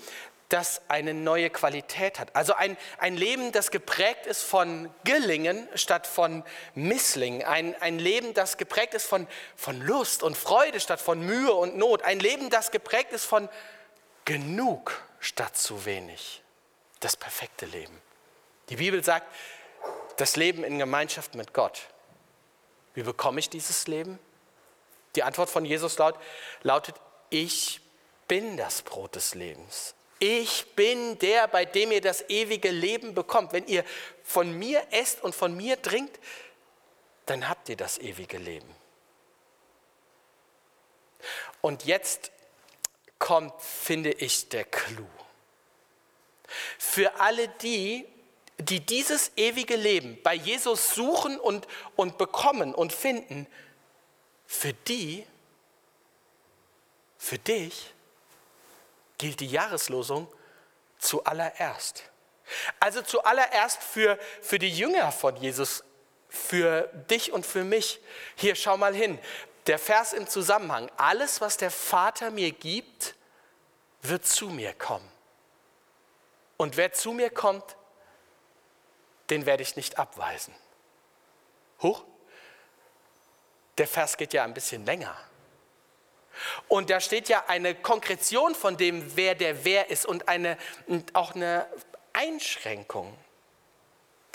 das 0.53 0.81
eine 0.87 1.15
neue 1.15 1.49
Qualität 1.49 2.19
hat. 2.19 2.35
Also 2.35 2.53
ein, 2.53 2.77
ein 2.99 3.17
Leben, 3.17 3.51
das 3.51 3.71
geprägt 3.71 4.27
ist 4.27 4.43
von 4.43 4.93
Gelingen 5.03 5.67
statt 5.73 6.05
von 6.05 6.43
Misslingen. 6.75 7.41
Ein, 7.41 7.75
ein 7.81 7.97
Leben, 7.97 8.35
das 8.35 8.57
geprägt 8.57 8.93
ist 8.93 9.07
von, 9.07 9.27
von 9.55 9.81
Lust 9.81 10.21
und 10.21 10.37
Freude 10.37 10.79
statt 10.79 11.01
von 11.01 11.19
Mühe 11.25 11.51
und 11.51 11.75
Not. 11.75 12.03
Ein 12.03 12.19
Leben, 12.19 12.51
das 12.51 12.69
geprägt 12.69 13.13
ist 13.13 13.25
von 13.25 13.49
genug 14.25 15.01
statt 15.19 15.57
zu 15.57 15.85
wenig. 15.85 16.43
Das 16.99 17.17
perfekte 17.17 17.65
Leben. 17.65 17.99
Die 18.69 18.75
Bibel 18.75 19.03
sagt, 19.03 19.25
das 20.17 20.35
Leben 20.35 20.63
in 20.63 20.77
Gemeinschaft 20.77 21.33
mit 21.33 21.53
Gott. 21.53 21.87
Wie 22.93 23.01
bekomme 23.01 23.39
ich 23.39 23.49
dieses 23.49 23.87
Leben? 23.87 24.19
Die 25.15 25.23
Antwort 25.23 25.49
von 25.49 25.65
Jesus 25.65 25.97
laut, 25.97 26.15
lautet, 26.61 26.95
ich 27.31 27.81
bin 28.27 28.55
das 28.55 28.83
Brot 28.83 29.15
des 29.15 29.33
Lebens. 29.33 29.95
Ich 30.25 30.67
bin 30.77 31.19
der, 31.19 31.49
bei 31.49 31.65
dem 31.65 31.91
ihr 31.91 31.99
das 31.99 32.29
ewige 32.29 32.71
Leben 32.71 33.13
bekommt. 33.13 33.51
Wenn 33.51 33.67
ihr 33.67 33.83
von 34.23 34.57
mir 34.57 34.81
esst 34.91 35.21
und 35.21 35.35
von 35.35 35.53
mir 35.53 35.81
trinkt, 35.81 36.17
dann 37.25 37.49
habt 37.49 37.67
ihr 37.67 37.75
das 37.75 37.97
ewige 37.97 38.37
Leben. 38.37 38.73
Und 41.59 41.83
jetzt 41.83 42.31
kommt, 43.19 43.53
finde 43.61 44.11
ich, 44.13 44.47
der 44.47 44.63
Clou. 44.63 45.09
Für 46.79 47.19
alle 47.19 47.49
die, 47.49 48.05
die 48.59 48.79
dieses 48.79 49.33
ewige 49.35 49.75
Leben 49.75 50.21
bei 50.23 50.35
Jesus 50.35 50.95
suchen 50.95 51.37
und, 51.37 51.67
und 51.97 52.17
bekommen 52.17 52.73
und 52.73 52.93
finden, 52.93 53.45
für 54.45 54.71
die, 54.71 55.27
für 57.17 57.39
dich 57.39 57.93
gilt 59.23 59.39
die 59.39 59.47
Jahreslosung 59.47 60.27
zuallererst. 60.97 62.03
Also 62.81 63.01
zuallererst 63.01 63.81
für, 63.81 64.19
für 64.41 64.59
die 64.59 64.69
Jünger 64.69 65.13
von 65.13 65.37
Jesus, 65.37 65.85
für 66.27 66.89
dich 67.09 67.31
und 67.31 67.45
für 67.45 67.63
mich. 67.63 68.01
Hier, 68.35 68.55
schau 68.55 68.75
mal 68.75 68.93
hin. 68.93 69.17
Der 69.67 69.79
Vers 69.79 70.11
im 70.11 70.27
Zusammenhang. 70.27 70.91
Alles, 70.97 71.39
was 71.39 71.55
der 71.55 71.71
Vater 71.71 72.31
mir 72.31 72.51
gibt, 72.51 73.15
wird 74.01 74.25
zu 74.25 74.49
mir 74.49 74.73
kommen. 74.73 75.09
Und 76.57 76.75
wer 76.75 76.91
zu 76.91 77.13
mir 77.13 77.29
kommt, 77.29 77.77
den 79.29 79.45
werde 79.45 79.63
ich 79.63 79.77
nicht 79.77 79.99
abweisen. 79.99 80.53
Huch, 81.81 82.03
der 83.77 83.87
Vers 83.87 84.17
geht 84.17 84.33
ja 84.33 84.43
ein 84.43 84.53
bisschen 84.53 84.83
länger. 84.85 85.17
Und 86.67 86.89
da 86.89 86.99
steht 86.99 87.29
ja 87.29 87.45
eine 87.47 87.75
Konkretion 87.75 88.55
von 88.55 88.77
dem, 88.77 89.15
wer 89.15 89.35
der 89.35 89.65
wer 89.65 89.89
ist 89.89 90.05
und, 90.05 90.27
eine, 90.27 90.57
und 90.87 91.15
auch 91.15 91.35
eine 91.35 91.67
Einschränkung. 92.13 93.15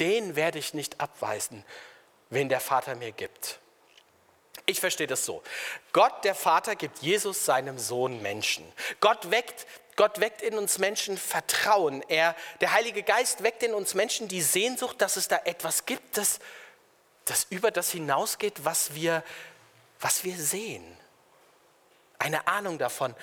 Den 0.00 0.36
werde 0.36 0.58
ich 0.58 0.74
nicht 0.74 1.00
abweisen, 1.00 1.64
wen 2.30 2.48
der 2.48 2.60
Vater 2.60 2.94
mir 2.94 3.12
gibt. 3.12 3.58
Ich 4.66 4.80
verstehe 4.80 5.06
das 5.06 5.24
so. 5.24 5.42
Gott, 5.92 6.24
der 6.24 6.34
Vater, 6.34 6.76
gibt 6.76 6.98
Jesus 6.98 7.44
seinem 7.44 7.78
Sohn 7.78 8.20
Menschen. 8.22 8.70
Gott 9.00 9.30
weckt 9.30 9.66
Gott 9.98 10.20
weckt 10.20 10.42
in 10.42 10.56
uns 10.56 10.78
Menschen 10.78 11.18
Vertrauen. 11.18 12.04
Er, 12.06 12.36
der 12.60 12.72
Heilige 12.72 13.02
Geist 13.02 13.42
weckt 13.42 13.64
in 13.64 13.74
uns 13.74 13.94
Menschen 13.94 14.28
die 14.28 14.42
Sehnsucht, 14.42 15.02
dass 15.02 15.16
es 15.16 15.26
da 15.26 15.40
etwas 15.44 15.86
gibt, 15.86 16.16
das, 16.16 16.38
das 17.24 17.48
über 17.50 17.72
das 17.72 17.90
hinausgeht, 17.90 18.64
was 18.64 18.94
wir, 18.94 19.24
was 19.98 20.22
wir 20.22 20.36
sehen. 20.36 20.84
Eine 22.18 22.46
Ahnung 22.46 22.78
davon. 22.78 23.14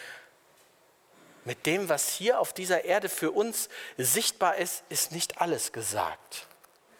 Mit 1.44 1.66
dem, 1.66 1.90
was 1.90 2.10
hier 2.10 2.40
auf 2.40 2.54
dieser 2.54 2.86
Erde 2.86 3.10
für 3.10 3.32
uns 3.32 3.70
sichtbar 3.98 4.56
ist, 4.56 4.84
ist 4.90 5.12
nicht 5.12 5.42
alles 5.42 5.72
gesagt. 5.72 6.48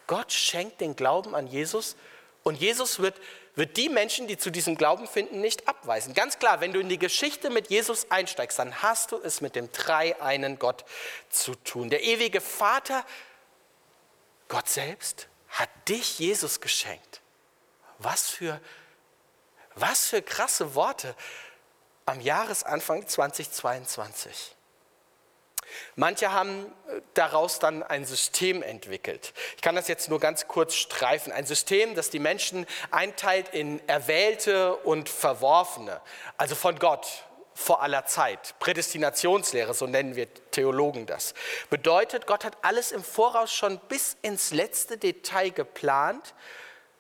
Gott 0.08 0.32
schenkt 0.32 0.82
den 0.82 0.96
Glauben 0.96 1.34
an 1.34 1.48
Jesus 1.48 1.96
und 2.44 2.56
Jesus 2.56 3.00
wird 3.00 3.20
wird 3.56 3.78
die 3.78 3.90
Menschen, 3.90 4.28
die 4.28 4.38
zu 4.38 4.52
diesem 4.52 4.76
Glauben 4.76 5.08
finden, 5.08 5.40
nicht 5.40 5.68
abweisen. 5.68 6.14
Ganz 6.14 6.40
klar, 6.40 6.60
wenn 6.60 6.74
du 6.74 6.80
in 6.80 6.90
die 6.90 7.00
Geschichte 7.00 7.50
mit 7.50 7.70
Jesus 7.70 8.12
einsteigst, 8.12 8.60
dann 8.60 8.82
hast 8.82 9.12
du 9.12 9.18
es 9.18 9.42
mit 9.42 9.56
dem 9.56 9.72
dreieinen 9.72 10.60
Gott 10.60 10.84
zu 11.30 11.56
tun. 11.56 11.90
Der 11.90 12.04
ewige 12.04 12.42
Vater, 12.42 13.06
Gott 14.50 14.68
selbst, 14.68 15.30
hat 15.48 15.70
dich 15.88 16.20
Jesus 16.20 16.60
geschenkt. 16.60 17.22
Was 17.98 18.30
für, 18.30 18.60
was 19.76 20.10
für 20.10 20.22
krasse 20.22 20.76
Worte 20.76 21.16
am 22.06 22.22
Jahresanfang 22.22 23.08
2022. 23.08 24.56
Manche 25.96 26.32
haben 26.32 26.66
äh, 26.88 27.02
daraus 27.14 27.60
dann 27.60 27.84
ein 27.84 28.06
System 28.06 28.62
entwickelt. 28.62 29.34
Ich 29.56 29.62
kann 29.62 29.76
das 29.76 29.88
jetzt 29.88 30.10
nur 30.10 30.20
ganz 30.20 30.48
kurz 30.48 30.76
streifen. 30.76 31.32
Ein 31.32 31.46
System, 31.46 31.96
das 31.96 32.10
die 32.10 32.20
Menschen 32.20 32.66
einteilt 32.92 33.50
in 33.50 33.86
Erwählte 33.88 34.76
und 34.76 35.10
Verworfene, 35.10 36.02
also 36.38 36.56
von 36.56 36.78
Gott 36.80 37.08
vor 37.54 37.82
aller 37.82 38.06
Zeit. 38.06 38.56
Prädestinationslehre, 38.60 39.74
so 39.74 39.88
nennen 39.88 40.16
wir 40.16 40.28
Theologen 40.52 41.06
das. 41.06 41.34
Bedeutet, 41.70 42.28
Gott 42.28 42.44
hat 42.44 42.58
alles 42.62 42.92
im 42.92 43.04
Voraus 43.04 43.54
schon 43.54 43.80
bis 43.88 44.18
ins 44.22 44.52
letzte 44.52 44.98
Detail 44.98 45.50
geplant, 45.52 46.34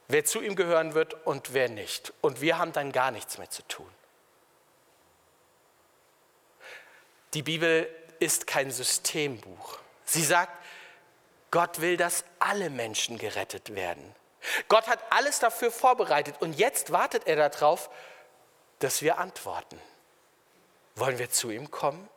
wer 0.08 0.24
zu 0.24 0.42
ihm 0.42 0.56
gehören 0.56 0.94
wird 0.94 1.26
und 1.26 1.54
wer 1.54 1.68
nicht. 1.68 2.14
Und 2.22 2.40
wir 2.40 2.58
haben 2.58 2.72
dann 2.72 2.94
gar 2.94 3.12
nichts 3.12 3.38
mehr 3.38 3.50
zu 3.50 3.64
tun. 3.68 3.90
Die 7.36 7.44
Bibel 7.44 7.94
ist 8.20 8.48
kein 8.48 8.72
Systembuch. 8.72 9.78
Sie 10.06 10.24
sagt, 10.24 10.58
Gott 11.52 11.82
will, 11.82 11.98
dass 11.98 12.24
alle 12.40 12.70
Menschen 12.70 13.18
gerettet 13.18 13.76
werden. 13.76 14.16
Gott 14.70 14.88
hat 14.88 15.00
alles 15.10 15.40
dafür 15.40 15.70
vorbereitet 15.70 16.36
und 16.40 16.54
jetzt 16.54 16.94
wartet 16.94 17.28
er 17.28 17.50
darauf, 17.50 17.90
dass 18.80 19.02
wir 19.02 19.18
antworten. 19.18 19.80
Wollen 20.96 21.20
wir 21.20 21.30
zu 21.30 21.52
ihm 21.52 21.70
kommen? 21.72 22.08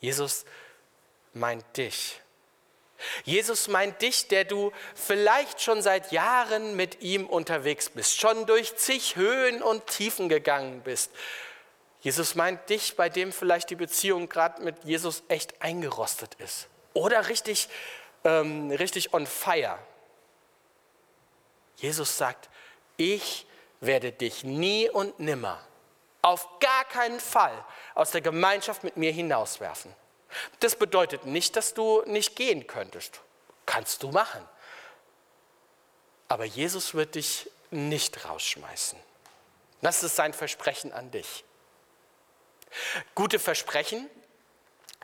Jesus 0.00 0.44
meint 1.34 1.64
dich. 1.76 2.20
Jesus 3.24 3.68
meint 3.68 4.02
dich, 4.02 4.26
der 4.26 4.44
du 4.44 4.72
vielleicht 4.96 5.60
schon 5.60 5.82
seit 5.82 6.10
Jahren 6.10 6.74
mit 6.74 7.00
ihm 7.00 7.26
unterwegs 7.26 7.90
bist, 7.90 8.18
schon 8.18 8.46
durch 8.46 8.76
zig 8.76 9.14
Höhen 9.14 9.62
und 9.62 9.86
Tiefen 9.86 10.28
gegangen 10.28 10.80
bist 10.82 11.12
Jesus 12.04 12.34
meint 12.34 12.68
dich, 12.68 12.96
bei 12.96 13.08
dem 13.08 13.32
vielleicht 13.32 13.70
die 13.70 13.76
Beziehung 13.76 14.28
gerade 14.28 14.62
mit 14.62 14.84
Jesus 14.84 15.22
echt 15.28 15.62
eingerostet 15.62 16.34
ist. 16.34 16.68
Oder 16.92 17.30
richtig, 17.30 17.70
ähm, 18.24 18.70
richtig 18.70 19.14
on 19.14 19.26
fire. 19.26 19.78
Jesus 21.76 22.18
sagt, 22.18 22.50
ich 22.98 23.46
werde 23.80 24.12
dich 24.12 24.44
nie 24.44 24.90
und 24.90 25.18
nimmer, 25.18 25.66
auf 26.20 26.46
gar 26.60 26.84
keinen 26.84 27.20
Fall 27.20 27.64
aus 27.94 28.10
der 28.10 28.20
Gemeinschaft 28.20 28.84
mit 28.84 28.98
mir 28.98 29.10
hinauswerfen. 29.10 29.90
Das 30.60 30.76
bedeutet 30.76 31.24
nicht, 31.24 31.56
dass 31.56 31.72
du 31.72 32.02
nicht 32.04 32.36
gehen 32.36 32.66
könntest. 32.66 33.22
Kannst 33.64 34.02
du 34.02 34.10
machen. 34.10 34.46
Aber 36.28 36.44
Jesus 36.44 36.92
wird 36.92 37.14
dich 37.14 37.50
nicht 37.70 38.26
rausschmeißen. 38.26 38.98
Das 39.80 40.02
ist 40.02 40.16
sein 40.16 40.34
Versprechen 40.34 40.92
an 40.92 41.10
dich. 41.10 41.44
Gute 43.14 43.38
Versprechen, 43.38 44.08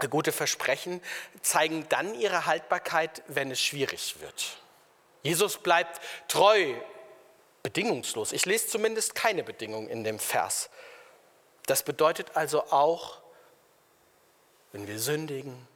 gute 0.09 0.33
Versprechen 0.33 1.03
zeigen 1.43 1.87
dann 1.89 2.15
ihre 2.15 2.47
Haltbarkeit, 2.47 3.23
wenn 3.27 3.51
es 3.51 3.61
schwierig 3.61 4.17
wird. 4.21 4.57
Jesus 5.23 5.59
bleibt 5.59 6.01
treu, 6.29 6.75
bedingungslos. 7.63 8.33
Ich 8.33 8.47
lese 8.47 8.69
zumindest 8.69 9.15
keine 9.15 9.43
Bedingung 9.43 9.89
in 9.89 10.05
dem 10.05 10.19
Vers. 10.19 10.71
Das 11.67 11.83
bedeutet 11.83 12.37
also 12.37 12.65
auch, 12.71 13.19
wenn 14.73 14.87
wir 14.87 14.99
sündigen, 14.99 15.69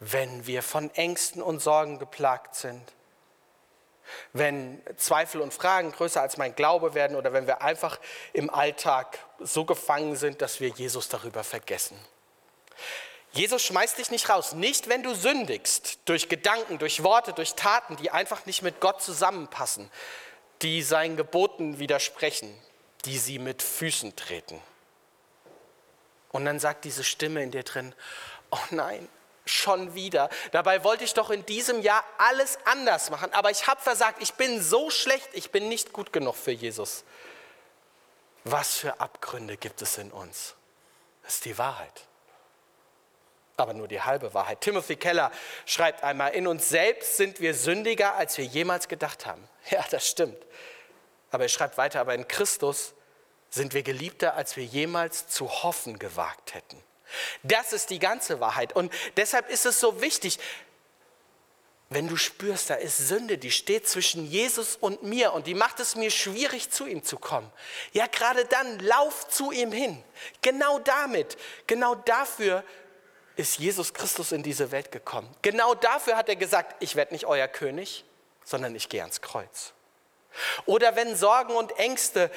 wenn 0.00 0.46
wir 0.46 0.62
von 0.62 0.92
Ängsten 0.94 1.42
und 1.42 1.60
Sorgen 1.60 1.98
geplagt 1.98 2.54
sind, 2.56 2.82
wenn 4.32 4.82
Zweifel 4.96 5.40
und 5.40 5.54
Fragen 5.54 5.92
größer 5.92 6.20
als 6.20 6.36
mein 6.36 6.54
Glaube 6.54 6.94
werden 6.94 7.16
oder 7.16 7.32
wenn 7.32 7.46
wir 7.46 7.62
einfach 7.62 7.98
im 8.32 8.50
Alltag 8.50 9.18
so 9.38 9.64
gefangen 9.64 10.16
sind, 10.16 10.42
dass 10.42 10.60
wir 10.60 10.68
Jesus 10.68 11.08
darüber 11.08 11.44
vergessen. 11.44 11.98
Jesus 13.32 13.62
schmeißt 13.62 13.98
dich 13.98 14.10
nicht 14.10 14.28
raus, 14.28 14.52
nicht 14.52 14.88
wenn 14.88 15.02
du 15.02 15.14
sündigst, 15.14 16.00
durch 16.04 16.28
Gedanken, 16.28 16.78
durch 16.78 17.04
Worte, 17.04 17.32
durch 17.32 17.54
Taten, 17.54 17.96
die 17.96 18.10
einfach 18.10 18.44
nicht 18.46 18.62
mit 18.62 18.80
Gott 18.80 19.02
zusammenpassen, 19.02 19.90
die 20.62 20.82
seinen 20.82 21.16
Geboten 21.16 21.78
widersprechen, 21.78 22.52
die 23.04 23.18
sie 23.18 23.38
mit 23.38 23.62
Füßen 23.62 24.16
treten. 24.16 24.60
Und 26.32 26.44
dann 26.44 26.58
sagt 26.58 26.84
diese 26.84 27.04
Stimme 27.04 27.42
in 27.42 27.50
dir 27.50 27.62
drin, 27.62 27.94
oh 28.50 28.58
nein, 28.70 29.08
schon 29.50 29.94
wieder. 29.94 30.30
Dabei 30.52 30.84
wollte 30.84 31.04
ich 31.04 31.14
doch 31.14 31.30
in 31.30 31.44
diesem 31.46 31.82
Jahr 31.82 32.04
alles 32.18 32.58
anders 32.64 33.10
machen, 33.10 33.32
aber 33.32 33.50
ich 33.50 33.66
habe 33.66 33.80
versagt. 33.80 34.22
Ich 34.22 34.34
bin 34.34 34.62
so 34.62 34.90
schlecht, 34.90 35.28
ich 35.32 35.50
bin 35.50 35.68
nicht 35.68 35.92
gut 35.92 36.12
genug 36.12 36.36
für 36.36 36.52
Jesus. 36.52 37.04
Was 38.44 38.76
für 38.76 39.00
Abgründe 39.00 39.56
gibt 39.56 39.82
es 39.82 39.98
in 39.98 40.10
uns? 40.10 40.54
Das 41.22 41.34
ist 41.34 41.44
die 41.44 41.58
Wahrheit. 41.58 42.06
Aber 43.56 43.74
nur 43.74 43.88
die 43.88 44.00
halbe 44.00 44.32
Wahrheit. 44.32 44.62
Timothy 44.62 44.96
Keller 44.96 45.30
schreibt 45.66 46.02
einmal, 46.02 46.32
in 46.32 46.46
uns 46.46 46.70
selbst 46.70 47.18
sind 47.18 47.40
wir 47.40 47.54
sündiger, 47.54 48.14
als 48.14 48.38
wir 48.38 48.44
jemals 48.44 48.88
gedacht 48.88 49.26
haben. 49.26 49.46
Ja, 49.70 49.84
das 49.90 50.08
stimmt. 50.08 50.38
Aber 51.30 51.44
er 51.44 51.48
schreibt 51.48 51.76
weiter, 51.76 52.00
aber 52.00 52.14
in 52.14 52.26
Christus 52.26 52.94
sind 53.50 53.74
wir 53.74 53.82
geliebter, 53.82 54.34
als 54.34 54.56
wir 54.56 54.64
jemals 54.64 55.28
zu 55.28 55.48
hoffen 55.62 55.98
gewagt 55.98 56.54
hätten. 56.54 56.82
Das 57.42 57.72
ist 57.72 57.90
die 57.90 57.98
ganze 57.98 58.40
Wahrheit. 58.40 58.74
Und 58.74 58.92
deshalb 59.16 59.48
ist 59.50 59.66
es 59.66 59.80
so 59.80 60.00
wichtig, 60.00 60.38
wenn 61.92 62.06
du 62.06 62.16
spürst, 62.16 62.70
da 62.70 62.74
ist 62.74 63.08
Sünde, 63.08 63.36
die 63.36 63.50
steht 63.50 63.88
zwischen 63.88 64.24
Jesus 64.24 64.76
und 64.76 65.02
mir 65.02 65.32
und 65.32 65.48
die 65.48 65.54
macht 65.54 65.80
es 65.80 65.96
mir 65.96 66.12
schwierig, 66.12 66.70
zu 66.70 66.86
ihm 66.86 67.02
zu 67.02 67.18
kommen. 67.18 67.50
Ja, 67.92 68.06
gerade 68.06 68.44
dann 68.44 68.78
lauf 68.78 69.28
zu 69.28 69.50
ihm 69.50 69.72
hin. 69.72 70.02
Genau 70.40 70.78
damit, 70.78 71.36
genau 71.66 71.96
dafür 71.96 72.62
ist 73.34 73.58
Jesus 73.58 73.92
Christus 73.92 74.30
in 74.30 74.44
diese 74.44 74.70
Welt 74.70 74.92
gekommen. 74.92 75.34
Genau 75.42 75.74
dafür 75.74 76.16
hat 76.16 76.28
er 76.28 76.36
gesagt, 76.36 76.76
ich 76.80 76.94
werde 76.94 77.12
nicht 77.12 77.26
euer 77.26 77.48
König, 77.48 78.04
sondern 78.44 78.74
ich 78.76 78.88
gehe 78.88 79.02
ans 79.02 79.20
Kreuz. 79.20 79.72
Oder 80.66 80.94
wenn 80.94 81.16
Sorgen 81.16 81.54
und 81.56 81.76
Ängste 81.76 82.30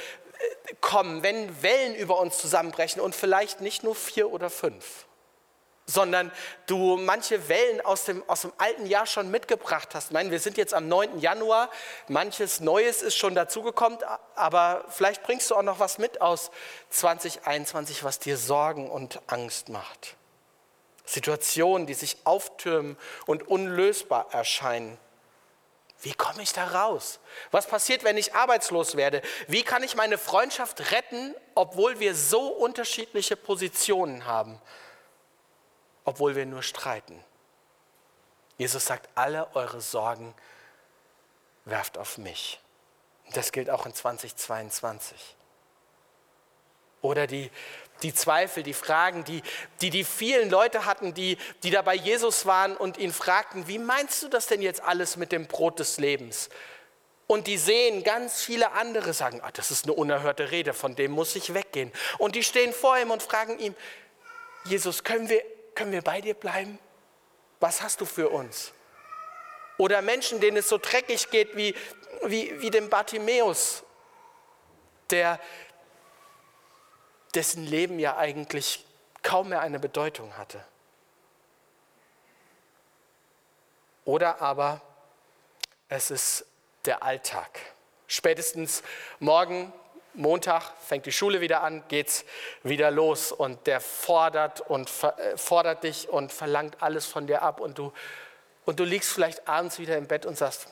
kommen, 0.81 1.23
wenn 1.23 1.61
Wellen 1.61 1.95
über 1.95 2.19
uns 2.19 2.37
zusammenbrechen 2.37 3.01
und 3.01 3.15
vielleicht 3.15 3.61
nicht 3.61 3.83
nur 3.83 3.95
vier 3.95 4.31
oder 4.31 4.49
fünf, 4.49 5.05
sondern 5.85 6.31
du 6.65 6.97
manche 6.97 7.49
Wellen 7.49 7.81
aus 7.81 8.05
dem, 8.05 8.27
aus 8.29 8.41
dem 8.41 8.53
alten 8.57 8.85
Jahr 8.85 9.05
schon 9.05 9.29
mitgebracht 9.31 9.89
hast. 9.93 10.07
Ich 10.07 10.11
meine, 10.11 10.31
wir 10.31 10.39
sind 10.39 10.57
jetzt 10.57 10.73
am 10.73 10.87
9. 10.87 11.19
Januar, 11.19 11.69
manches 12.07 12.59
Neues 12.59 13.01
ist 13.01 13.17
schon 13.17 13.35
dazugekommen, 13.35 13.97
aber 14.35 14.85
vielleicht 14.89 15.23
bringst 15.23 15.51
du 15.51 15.55
auch 15.55 15.63
noch 15.63 15.79
was 15.79 15.97
mit 15.97 16.21
aus 16.21 16.51
2021, 16.89 18.03
was 18.03 18.19
dir 18.19 18.37
Sorgen 18.37 18.89
und 18.89 19.21
Angst 19.27 19.69
macht. 19.69 20.15
Situationen, 21.05 21.85
die 21.85 21.93
sich 21.93 22.17
auftürmen 22.23 22.97
und 23.25 23.47
unlösbar 23.47 24.27
erscheinen. 24.31 24.97
Wie 26.03 26.13
komme 26.13 26.43
ich 26.43 26.51
da 26.51 26.67
raus? 26.67 27.19
Was 27.51 27.65
passiert, 27.65 28.03
wenn 28.03 28.17
ich 28.17 28.35
arbeitslos 28.35 28.97
werde? 28.97 29.21
Wie 29.47 29.63
kann 29.63 29.83
ich 29.83 29.95
meine 29.95 30.17
Freundschaft 30.17 30.91
retten, 30.91 31.33
obwohl 31.55 31.99
wir 32.01 32.13
so 32.13 32.47
unterschiedliche 32.47 33.37
Positionen 33.37 34.25
haben, 34.25 34.61
obwohl 36.03 36.35
wir 36.35 36.45
nur 36.45 36.61
streiten? 36.61 37.23
Jesus 38.57 38.85
sagt, 38.85 39.09
alle 39.15 39.55
eure 39.55 39.79
Sorgen 39.79 40.35
werft 41.63 41.97
auf 41.97 42.17
mich. 42.17 42.59
Das 43.31 43.53
gilt 43.53 43.69
auch 43.69 43.85
in 43.85 43.93
2022. 43.93 45.37
Oder 47.01 47.27
die 47.27 47.49
die 48.03 48.13
Zweifel, 48.13 48.63
die 48.63 48.73
Fragen, 48.73 49.23
die, 49.23 49.41
die 49.81 49.89
die 49.89 50.03
vielen 50.03 50.49
Leute 50.49 50.85
hatten, 50.85 51.13
die, 51.13 51.37
die 51.63 51.71
da 51.71 51.81
bei 51.81 51.95
Jesus 51.95 52.45
waren 52.45 52.75
und 52.75 52.97
ihn 52.97 53.13
fragten, 53.13 53.67
wie 53.67 53.79
meinst 53.79 54.21
du 54.21 54.27
das 54.27 54.47
denn 54.47 54.61
jetzt 54.61 54.81
alles 54.83 55.17
mit 55.17 55.31
dem 55.31 55.47
Brot 55.47 55.79
des 55.79 55.97
Lebens? 55.97 56.49
Und 57.25 57.47
die 57.47 57.57
sehen 57.57 58.03
ganz 58.03 58.43
viele 58.43 58.73
andere 58.73 59.13
sagen, 59.13 59.39
ah, 59.41 59.51
das 59.51 59.71
ist 59.71 59.85
eine 59.85 59.93
unerhörte 59.93 60.51
Rede, 60.51 60.73
von 60.73 60.95
dem 60.95 61.11
muss 61.11 61.35
ich 61.35 61.53
weggehen. 61.53 61.91
Und 62.17 62.35
die 62.35 62.43
stehen 62.43 62.73
vor 62.73 62.97
ihm 62.97 63.11
und 63.11 63.23
fragen 63.23 63.57
ihm, 63.59 63.75
Jesus, 64.65 65.03
können 65.03 65.29
wir, 65.29 65.41
können 65.73 65.91
wir 65.91 66.01
bei 66.01 66.21
dir 66.21 66.33
bleiben? 66.33 66.77
Was 67.59 67.81
hast 67.81 68.01
du 68.01 68.05
für 68.05 68.29
uns? 68.29 68.73
Oder 69.77 70.01
Menschen, 70.01 70.39
denen 70.39 70.57
es 70.57 70.69
so 70.69 70.77
dreckig 70.77 71.29
geht 71.29 71.55
wie, 71.55 71.73
wie, 72.23 72.61
wie 72.61 72.69
dem 72.69 72.89
Bartimäus, 72.89 73.83
der, 75.09 75.39
dessen 77.35 77.65
Leben 77.65 77.99
ja 77.99 78.17
eigentlich 78.17 78.85
kaum 79.21 79.49
mehr 79.49 79.61
eine 79.61 79.79
Bedeutung 79.79 80.37
hatte. 80.37 80.63
Oder 84.05 84.41
aber 84.41 84.81
es 85.87 86.11
ist 86.11 86.45
der 86.85 87.03
Alltag. 87.03 87.59
Spätestens 88.07 88.83
morgen, 89.19 89.71
Montag, 90.13 90.71
fängt 90.85 91.05
die 91.05 91.11
Schule 91.11 91.41
wieder 91.41 91.63
an, 91.63 91.83
geht's 91.87 92.25
wieder 92.61 92.91
los 92.91 93.31
und 93.31 93.65
der 93.65 93.79
fordert 93.79 94.61
und 94.61 94.89
äh, 95.03 95.37
fordert 95.37 95.83
dich 95.83 96.09
und 96.09 96.31
verlangt 96.31 96.83
alles 96.83 97.05
von 97.05 97.25
dir 97.25 97.41
ab 97.41 97.59
und 97.59 97.77
du 97.77 97.93
und 98.65 98.79
du 98.79 98.83
liegst 98.83 99.11
vielleicht 99.11 99.47
abends 99.47 99.79
wieder 99.79 99.97
im 99.97 100.07
Bett 100.07 100.25
und 100.25 100.37
sagst, 100.37 100.67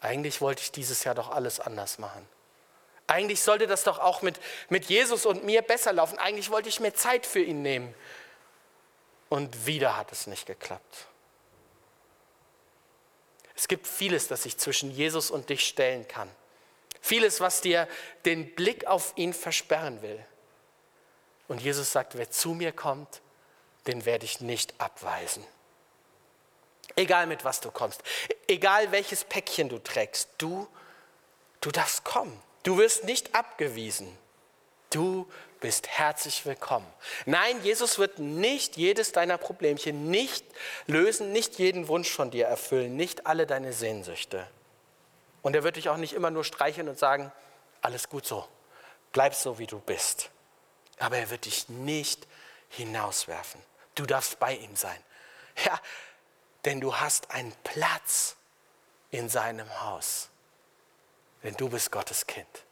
eigentlich 0.00 0.40
wollte 0.40 0.62
ich 0.62 0.72
dieses 0.72 1.04
Jahr 1.04 1.14
doch 1.14 1.30
alles 1.30 1.60
anders 1.60 1.98
machen. 1.98 2.26
Eigentlich 3.10 3.42
sollte 3.42 3.66
das 3.66 3.82
doch 3.82 3.98
auch 3.98 4.22
mit, 4.22 4.38
mit 4.68 4.84
Jesus 4.84 5.26
und 5.26 5.42
mir 5.42 5.62
besser 5.62 5.92
laufen. 5.92 6.16
Eigentlich 6.20 6.48
wollte 6.48 6.68
ich 6.68 6.78
mir 6.78 6.94
Zeit 6.94 7.26
für 7.26 7.40
ihn 7.40 7.60
nehmen. 7.60 7.92
und 9.28 9.66
wieder 9.66 9.96
hat 9.96 10.12
es 10.12 10.28
nicht 10.28 10.46
geklappt. 10.46 11.06
Es 13.56 13.66
gibt 13.66 13.88
vieles, 13.88 14.28
das 14.28 14.44
sich 14.44 14.56
zwischen 14.58 14.92
Jesus 14.92 15.32
und 15.32 15.50
dich 15.50 15.66
stellen 15.66 16.06
kann. 16.06 16.30
Vieles, 17.00 17.40
was 17.40 17.60
dir 17.60 17.88
den 18.24 18.54
Blick 18.54 18.86
auf 18.86 19.12
ihn 19.16 19.34
versperren 19.34 20.02
will. 20.02 20.24
Und 21.48 21.60
Jesus 21.60 21.90
sagt, 21.90 22.16
wer 22.16 22.30
zu 22.30 22.54
mir 22.54 22.70
kommt, 22.70 23.22
den 23.88 24.04
werde 24.04 24.24
ich 24.24 24.40
nicht 24.40 24.80
abweisen. 24.80 25.44
Egal 26.94 27.26
mit 27.26 27.44
was 27.44 27.60
du 27.60 27.72
kommst, 27.72 28.04
egal 28.46 28.92
welches 28.92 29.24
Päckchen 29.24 29.68
du 29.68 29.78
trägst, 29.80 30.28
du, 30.38 30.68
du 31.60 31.72
darfst 31.72 32.04
kommen. 32.04 32.40
Du 32.62 32.78
wirst 32.78 33.04
nicht 33.04 33.34
abgewiesen. 33.34 34.16
Du 34.90 35.30
bist 35.60 35.88
herzlich 35.88 36.44
willkommen. 36.46 36.86
Nein, 37.26 37.62
Jesus 37.62 37.98
wird 37.98 38.18
nicht 38.18 38.76
jedes 38.76 39.12
deiner 39.12 39.38
Problemchen 39.38 40.10
nicht 40.10 40.44
lösen, 40.86 41.32
nicht 41.32 41.58
jeden 41.58 41.88
Wunsch 41.88 42.10
von 42.10 42.30
dir 42.30 42.46
erfüllen, 42.46 42.96
nicht 42.96 43.26
alle 43.26 43.46
deine 43.46 43.72
Sehnsüchte. 43.72 44.46
Und 45.42 45.54
er 45.54 45.62
wird 45.62 45.76
dich 45.76 45.88
auch 45.88 45.96
nicht 45.96 46.12
immer 46.12 46.30
nur 46.30 46.44
streicheln 46.44 46.88
und 46.88 46.98
sagen, 46.98 47.30
alles 47.82 48.08
gut 48.08 48.26
so, 48.26 48.46
bleib 49.12 49.34
so, 49.34 49.58
wie 49.58 49.66
du 49.66 49.78
bist. 49.80 50.30
Aber 50.98 51.16
er 51.16 51.30
wird 51.30 51.44
dich 51.46 51.68
nicht 51.68 52.26
hinauswerfen. 52.68 53.60
Du 53.94 54.06
darfst 54.06 54.38
bei 54.38 54.54
ihm 54.54 54.76
sein. 54.76 54.98
Ja, 55.64 55.78
denn 56.64 56.80
du 56.80 56.96
hast 56.96 57.30
einen 57.30 57.52
Platz 57.64 58.36
in 59.10 59.28
seinem 59.28 59.68
Haus. 59.82 60.29
Denn 61.42 61.54
du 61.54 61.68
bist 61.68 61.90
Gottes 61.90 62.26
Kind. 62.26 62.64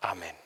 Amen. 0.00 0.41